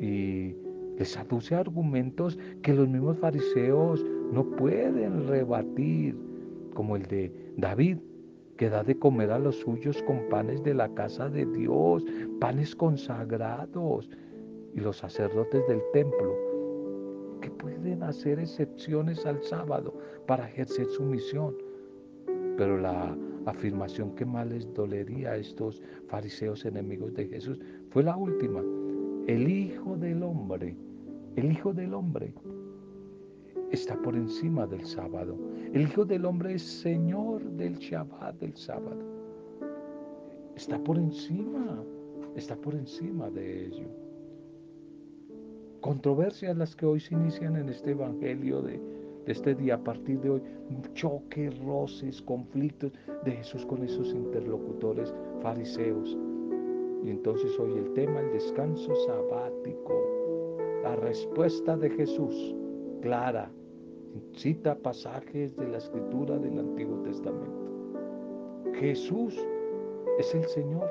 y 0.00 0.56
les 0.98 1.16
aduce 1.16 1.54
argumentos 1.54 2.36
que 2.60 2.74
los 2.74 2.88
mismos 2.88 3.18
fariseos 3.18 4.04
no 4.32 4.44
pueden 4.56 5.28
rebatir, 5.28 6.16
como 6.74 6.96
el 6.96 7.06
de 7.06 7.32
David, 7.56 7.98
que 8.56 8.68
da 8.68 8.82
de 8.82 8.98
comer 8.98 9.30
a 9.30 9.38
los 9.38 9.60
suyos 9.60 10.02
con 10.02 10.28
panes 10.28 10.60
de 10.64 10.74
la 10.74 10.88
casa 10.88 11.28
de 11.28 11.46
Dios, 11.46 12.04
panes 12.40 12.74
consagrados 12.74 14.10
y 14.74 14.80
los 14.80 14.96
sacerdotes 14.96 15.64
del 15.68 15.80
templo, 15.92 16.49
que 17.40 17.50
pueden 17.50 18.02
hacer 18.02 18.38
excepciones 18.38 19.24
al 19.26 19.42
sábado 19.42 19.94
para 20.26 20.48
ejercer 20.48 20.86
su 20.86 21.02
misión. 21.02 21.54
Pero 22.56 22.78
la 22.78 23.16
afirmación 23.46 24.14
que 24.14 24.24
más 24.24 24.46
les 24.46 24.72
dolería 24.74 25.30
a 25.30 25.36
estos 25.36 25.82
fariseos 26.08 26.64
enemigos 26.64 27.14
de 27.14 27.26
Jesús 27.28 27.58
fue 27.90 28.02
la 28.02 28.16
última. 28.16 28.60
El 29.26 29.48
Hijo 29.48 29.96
del 29.96 30.22
Hombre, 30.22 30.76
el 31.36 31.52
Hijo 31.52 31.72
del 31.72 31.94
Hombre 31.94 32.34
está 33.70 33.96
por 34.02 34.16
encima 34.16 34.66
del 34.66 34.84
sábado. 34.84 35.36
El 35.72 35.82
Hijo 35.82 36.04
del 36.04 36.24
Hombre 36.24 36.54
es 36.54 36.62
Señor 36.62 37.42
del 37.52 37.76
Shabbat, 37.76 38.40
del 38.40 38.56
sábado. 38.56 39.00
Está 40.56 40.78
por 40.78 40.98
encima, 40.98 41.82
está 42.36 42.56
por 42.56 42.74
encima 42.74 43.30
de 43.30 43.66
ello 43.66 44.09
controversias 45.80 46.56
las 46.56 46.76
que 46.76 46.86
hoy 46.86 47.00
se 47.00 47.14
inician 47.14 47.56
en 47.56 47.68
este 47.68 47.92
Evangelio 47.92 48.62
de, 48.62 48.80
este 49.26 49.54
día, 49.54 49.74
a 49.74 49.84
partir 49.84 50.20
de 50.20 50.30
hoy, 50.30 50.42
choques, 50.94 51.56
roces, 51.60 52.20
conflictos 52.22 52.92
de 53.24 53.32
Jesús 53.32 53.64
con 53.66 53.84
esos 53.84 54.12
interlocutores 54.12 55.14
fariseos. 55.40 56.16
Y 57.04 57.10
entonces 57.10 57.56
hoy 57.58 57.78
el 57.78 57.92
tema, 57.92 58.20
el 58.20 58.32
descanso 58.32 58.92
sabático, 59.06 59.92
la 60.82 60.96
respuesta 60.96 61.76
de 61.76 61.90
Jesús, 61.90 62.56
clara, 63.02 63.50
cita 64.34 64.74
pasajes 64.76 65.56
de 65.56 65.68
la 65.68 65.78
escritura 65.78 66.38
del 66.38 66.58
Antiguo 66.58 66.98
Testamento. 67.02 67.60
Jesús 68.74 69.38
es 70.18 70.34
el 70.34 70.44
Señor 70.44 70.88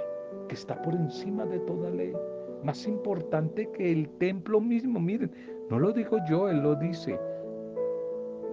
que 0.47 0.56
está 0.56 0.82
por 0.82 0.93
encima 0.93 1.45
de 1.45 1.60
toda 1.60 1.89
ley 1.89 2.13
más 2.63 2.87
importante 2.87 3.69
que 3.71 3.91
el 3.91 4.09
templo 4.17 4.59
mismo. 4.59 4.99
Miren, 4.99 5.31
no 5.69 5.79
lo 5.79 5.91
digo 5.91 6.17
yo, 6.29 6.49
Él 6.49 6.61
lo 6.61 6.75
dice. 6.75 7.19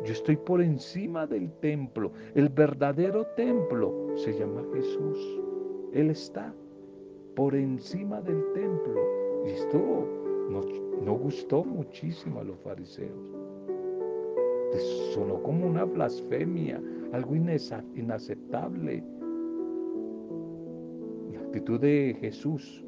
Yo 0.05 0.13
estoy 0.13 0.37
por 0.37 0.63
encima 0.63 1.27
del 1.27 1.51
templo. 1.55 2.13
El 2.35 2.49
verdadero 2.49 3.27
templo 3.37 4.13
se 4.17 4.39
llama 4.39 4.63
Jesús. 4.73 5.41
Él 5.93 6.11
está 6.11 6.55
por 7.35 7.55
encima 7.55 8.21
del 8.21 8.43
templo. 8.53 9.01
Y 9.45 9.51
esto 9.51 10.07
no, 11.05 11.15
gustó 11.15 11.65
muchísimo 11.65 12.41
a 12.41 12.45
los 12.45 12.59
fariseos. 12.61 13.33
sonó 15.15 15.43
como 15.43 15.67
una 15.67 15.85
blasfemia, 15.85 16.81
algo 17.13 17.35
inaceptable. 17.35 19.03
La 21.33 21.41
actitud 21.41 21.81
de 21.81 22.17
Jesús 22.21 22.86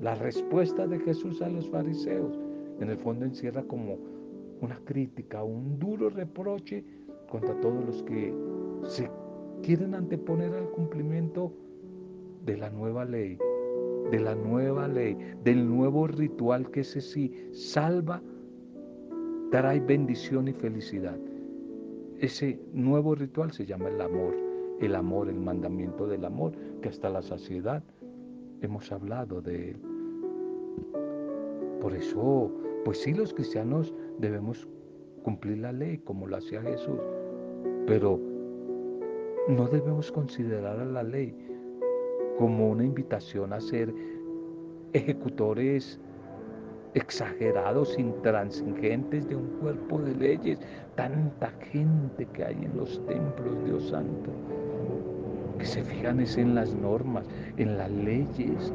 la 0.00 0.14
respuesta 0.14 0.86
de 0.86 0.98
Jesús 1.00 1.40
a 1.42 1.48
los 1.48 1.68
fariseos 1.68 2.38
en 2.80 2.90
el 2.90 2.98
fondo 2.98 3.24
encierra 3.24 3.62
como 3.62 3.98
una 4.60 4.76
crítica, 4.84 5.42
un 5.42 5.78
duro 5.78 6.10
reproche 6.10 6.84
contra 7.30 7.58
todos 7.60 7.84
los 7.84 8.02
que 8.02 8.34
se 8.84 9.10
quieren 9.62 9.94
anteponer 9.94 10.54
al 10.54 10.70
cumplimiento 10.70 11.52
de 12.44 12.56
la 12.56 12.70
nueva 12.70 13.04
ley, 13.04 13.38
de 14.10 14.20
la 14.20 14.34
nueva 14.34 14.86
ley, 14.88 15.16
del 15.42 15.66
nuevo 15.66 16.06
ritual 16.06 16.70
que 16.70 16.80
ese 16.80 17.00
sí 17.00 17.32
salva, 17.52 18.22
trae 19.50 19.80
bendición 19.80 20.48
y 20.48 20.52
felicidad. 20.52 21.18
Ese 22.18 22.58
nuevo 22.72 23.14
ritual 23.14 23.52
se 23.52 23.66
llama 23.66 23.88
el 23.88 24.00
amor, 24.00 24.34
el 24.80 24.94
amor, 24.94 25.28
el 25.28 25.40
mandamiento 25.40 26.06
del 26.06 26.24
amor, 26.24 26.52
que 26.80 26.88
hasta 26.88 27.10
la 27.10 27.22
saciedad 27.22 27.82
hemos 28.62 28.90
hablado 28.92 29.42
de 29.42 29.70
él. 29.70 29.85
Por 31.80 31.94
eso, 31.94 32.50
pues 32.84 33.00
sí, 33.02 33.12
los 33.12 33.32
cristianos 33.32 33.94
debemos 34.18 34.68
cumplir 35.22 35.58
la 35.58 35.72
ley 35.72 35.98
como 35.98 36.26
lo 36.26 36.36
hacía 36.36 36.62
Jesús, 36.62 37.00
pero 37.86 38.18
no 39.48 39.66
debemos 39.68 40.10
considerar 40.10 40.80
a 40.80 40.84
la 40.84 41.02
ley 41.02 41.34
como 42.38 42.70
una 42.70 42.84
invitación 42.84 43.52
a 43.52 43.60
ser 43.60 43.92
ejecutores 44.92 46.00
exagerados, 46.94 47.98
intransigentes 47.98 49.28
de 49.28 49.36
un 49.36 49.48
cuerpo 49.60 50.00
de 50.00 50.14
leyes, 50.14 50.58
tanta 50.94 51.50
gente 51.70 52.26
que 52.32 52.44
hay 52.44 52.54
en 52.54 52.76
los 52.76 53.04
templos, 53.06 53.64
Dios 53.64 53.88
Santo, 53.88 54.30
que 55.58 55.66
se 55.66 55.82
fijan 55.84 56.20
en 56.20 56.54
las 56.54 56.74
normas, 56.74 57.26
en 57.58 57.76
las 57.76 57.90
leyes, 57.90 58.72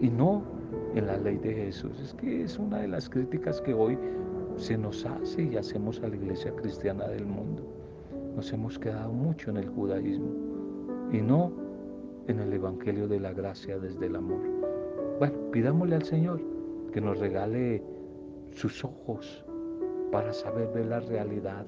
y 0.00 0.08
no 0.08 0.53
en 0.94 1.06
la 1.06 1.16
ley 1.16 1.38
de 1.38 1.52
Jesús. 1.52 1.98
Es 2.00 2.14
que 2.14 2.42
es 2.42 2.58
una 2.58 2.78
de 2.78 2.88
las 2.88 3.08
críticas 3.08 3.60
que 3.60 3.74
hoy 3.74 3.98
se 4.56 4.78
nos 4.78 5.04
hace 5.04 5.42
y 5.42 5.56
hacemos 5.56 6.00
a 6.02 6.08
la 6.08 6.16
iglesia 6.16 6.54
cristiana 6.54 7.08
del 7.08 7.26
mundo. 7.26 7.62
Nos 8.36 8.52
hemos 8.52 8.78
quedado 8.78 9.12
mucho 9.12 9.50
en 9.50 9.58
el 9.58 9.68
judaísmo 9.68 10.30
y 11.12 11.20
no 11.20 11.52
en 12.28 12.40
el 12.40 12.52
Evangelio 12.52 13.08
de 13.08 13.20
la 13.20 13.32
gracia 13.32 13.78
desde 13.78 14.06
el 14.06 14.16
amor. 14.16 14.40
Bueno, 15.18 15.34
pidámosle 15.52 15.96
al 15.96 16.04
Señor 16.04 16.40
que 16.92 17.00
nos 17.00 17.18
regale 17.18 17.82
sus 18.52 18.84
ojos 18.84 19.44
para 20.10 20.32
saber 20.32 20.68
ver 20.72 20.86
la 20.86 21.00
realidad. 21.00 21.66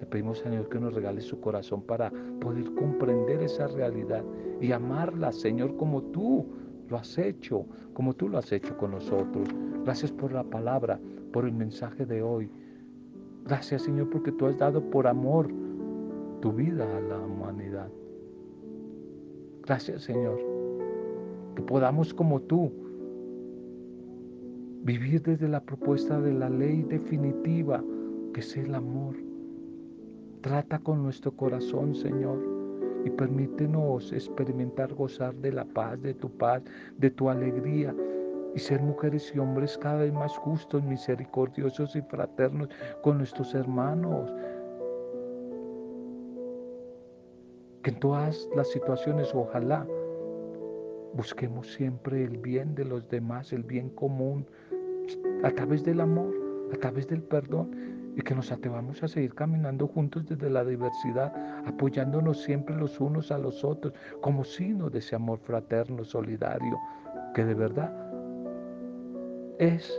Le 0.00 0.06
pedimos, 0.06 0.40
Señor, 0.40 0.68
que 0.68 0.78
nos 0.78 0.92
regale 0.92 1.20
su 1.20 1.40
corazón 1.40 1.82
para 1.82 2.12
poder 2.40 2.74
comprender 2.74 3.42
esa 3.42 3.66
realidad 3.68 4.22
y 4.60 4.72
amarla, 4.72 5.32
Señor, 5.32 5.76
como 5.76 6.02
tú 6.02 6.46
lo 6.88 6.96
has 6.96 7.18
hecho, 7.18 7.66
como 7.94 8.14
tú 8.14 8.28
lo 8.28 8.38
has 8.38 8.52
hecho 8.52 8.76
con 8.76 8.92
nosotros. 8.92 9.48
Gracias 9.84 10.12
por 10.12 10.32
la 10.32 10.44
palabra, 10.44 11.00
por 11.32 11.44
el 11.44 11.52
mensaje 11.52 12.06
de 12.06 12.22
hoy. 12.22 12.50
Gracias, 13.44 13.82
Señor, 13.82 14.10
porque 14.10 14.32
tú 14.32 14.46
has 14.46 14.58
dado 14.58 14.82
por 14.90 15.06
amor 15.06 15.48
tu 16.40 16.52
vida 16.52 16.84
a 16.96 17.00
la 17.00 17.18
humanidad. 17.18 17.88
Gracias, 19.64 20.02
Señor. 20.02 20.38
que 21.54 21.62
podamos 21.62 22.12
como 22.12 22.40
tú 22.42 22.70
vivir 24.84 25.22
desde 25.22 25.48
la 25.48 25.60
propuesta 25.60 26.20
de 26.20 26.34
la 26.34 26.50
ley 26.50 26.82
definitiva, 26.82 27.82
que 28.32 28.40
es 28.40 28.56
el 28.56 28.74
amor. 28.74 29.16
Trata 30.42 30.78
con 30.78 31.02
nuestro 31.02 31.32
corazón, 31.32 31.94
Señor, 31.94 32.38
y 33.06 33.10
permítenos 33.10 34.12
experimentar, 34.12 34.92
gozar 34.92 35.32
de 35.36 35.52
la 35.52 35.64
paz, 35.64 36.02
de 36.02 36.12
tu 36.12 36.28
paz, 36.28 36.60
de 36.98 37.08
tu 37.08 37.30
alegría, 37.30 37.94
y 38.52 38.58
ser 38.58 38.82
mujeres 38.82 39.32
y 39.32 39.38
hombres 39.38 39.78
cada 39.78 39.98
vez 39.98 40.12
más 40.12 40.36
justos, 40.38 40.82
misericordiosos 40.82 41.94
y 41.94 42.02
fraternos 42.02 42.68
con 43.02 43.18
nuestros 43.18 43.54
hermanos. 43.54 44.32
Que 47.82 47.90
en 47.90 48.00
todas 48.00 48.48
las 48.56 48.68
situaciones, 48.72 49.32
ojalá, 49.32 49.86
busquemos 51.14 51.72
siempre 51.72 52.24
el 52.24 52.38
bien 52.38 52.74
de 52.74 52.86
los 52.86 53.08
demás, 53.08 53.52
el 53.52 53.62
bien 53.62 53.88
común, 53.90 54.46
a 55.44 55.50
través 55.52 55.84
del 55.84 56.00
amor, 56.00 56.34
a 56.74 56.76
través 56.76 57.06
del 57.06 57.22
perdón 57.22 57.70
y 58.16 58.22
que 58.22 58.34
nos 58.34 58.50
atrevamos 58.50 59.02
a 59.02 59.08
seguir 59.08 59.34
caminando 59.34 59.86
juntos 59.86 60.26
desde 60.26 60.48
la 60.48 60.64
diversidad, 60.64 61.32
apoyándonos 61.66 62.42
siempre 62.42 62.74
los 62.74 62.98
unos 62.98 63.30
a 63.30 63.36
los 63.36 63.62
otros 63.62 63.92
como 64.22 64.42
signo 64.42 64.88
de 64.88 65.00
ese 65.00 65.14
amor 65.14 65.38
fraterno, 65.38 66.02
solidario, 66.02 66.78
que 67.34 67.44
de 67.44 67.54
verdad 67.54 67.92
es 69.58 69.92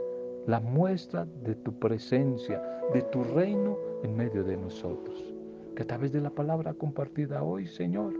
la 0.48 0.60
muestra 0.60 1.26
de 1.44 1.54
tu 1.56 1.78
presencia, 1.78 2.60
de 2.92 3.04
tu 3.04 3.24
reino 3.24 3.78
en 4.04 4.18
medio 4.18 4.44
de 4.44 4.58
nosotros. 4.58 5.36
Que 5.76 5.84
a 5.84 5.88
través 5.88 6.12
de 6.12 6.22
la 6.22 6.32
palabra 6.32 6.74
compartida 6.74 7.44
hoy, 7.44 7.68
Señor, 7.68 8.14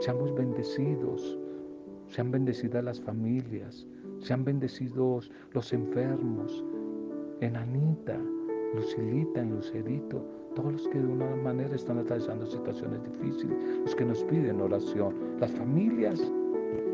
seamos 0.00 0.34
bendecidos, 0.34 1.38
sean 2.08 2.32
bendecidas 2.32 2.82
las 2.82 3.00
familias, 3.00 3.86
sean 4.18 4.44
bendecidos 4.44 5.30
los 5.52 5.72
enfermos, 5.72 6.64
en 7.40 7.54
Anita, 7.54 8.18
Lucilita, 8.74 9.40
en 9.40 9.50
Lucerito, 9.50 10.24
todos 10.54 10.72
los 10.72 10.88
que 10.88 10.98
de 10.98 11.06
una 11.06 11.36
manera 11.36 11.74
están 11.74 11.98
atravesando 11.98 12.46
situaciones 12.46 13.00
difíciles, 13.04 13.56
los 13.82 13.94
que 13.94 14.04
nos 14.04 14.24
piden 14.24 14.60
oración, 14.60 15.14
las 15.40 15.50
familias 15.52 16.20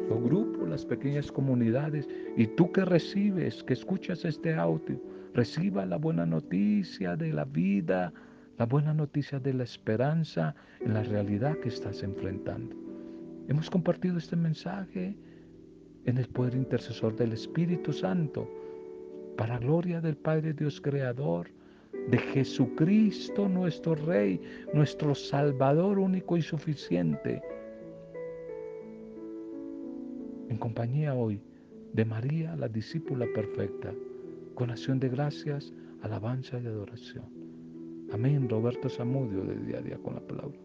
los 0.09 0.23
grupos, 0.23 0.69
las 0.69 0.85
pequeñas 0.85 1.31
comunidades. 1.31 2.09
Y 2.37 2.47
tú 2.47 2.71
que 2.73 2.85
recibes, 2.85 3.63
que 3.63 3.73
escuchas 3.73 4.25
este 4.25 4.55
audio, 4.55 5.01
reciba 5.33 5.87
la 5.87 5.97
buena 5.97 6.27
noticia 6.27 7.17
de 7.17 7.33
la 7.33 7.45
vida, 7.45 8.13
la 8.59 8.67
buena 8.67 8.95
noticia 8.95 9.41
de 9.41 9.55
la 9.55 9.65
esperanza 9.65 10.55
en 10.81 10.95
la 10.95 11.03
realidad 11.03 11.59
que 11.59 11.69
estás 11.69 12.03
enfrentando. 12.03 12.77
Hemos 13.49 13.69
compartido 13.69 14.19
este 14.19 14.37
mensaje 14.37 15.17
en 16.05 16.19
el 16.19 16.29
poder 16.29 16.55
intercesor 16.55 17.17
del 17.17 17.33
Espíritu 17.33 17.93
Santo, 17.93 18.49
para 19.37 19.59
gloria 19.59 20.01
del 20.01 20.17
Padre 20.17 20.53
Dios 20.53 20.81
Creador, 20.81 21.49
de 22.09 22.19
Jesucristo 22.19 23.49
nuestro 23.49 23.95
Rey, 23.95 24.40
nuestro 24.73 25.14
Salvador 25.14 25.99
único 25.99 26.37
y 26.37 26.43
suficiente 26.43 27.43
en 30.49 30.59
compañía 30.59 31.14
hoy 31.14 31.40
de 31.93 32.05
María, 32.05 32.57
la 32.57 32.69
discípula 32.69 33.27
perfecta, 33.35 33.93
con 34.55 34.71
acción 34.71 35.01
de 35.01 35.09
gracias, 35.09 35.73
alabanza 36.03 36.61
y 36.61 36.67
adoración. 36.67 37.25
Amén. 38.12 38.49
Roberto 38.49 38.88
Zamudio 38.88 39.45
de 39.45 39.57
día 39.57 39.79
a 39.79 39.83
día 39.83 39.99
con 39.99 40.14
la 40.14 40.21
palabra. 40.21 40.59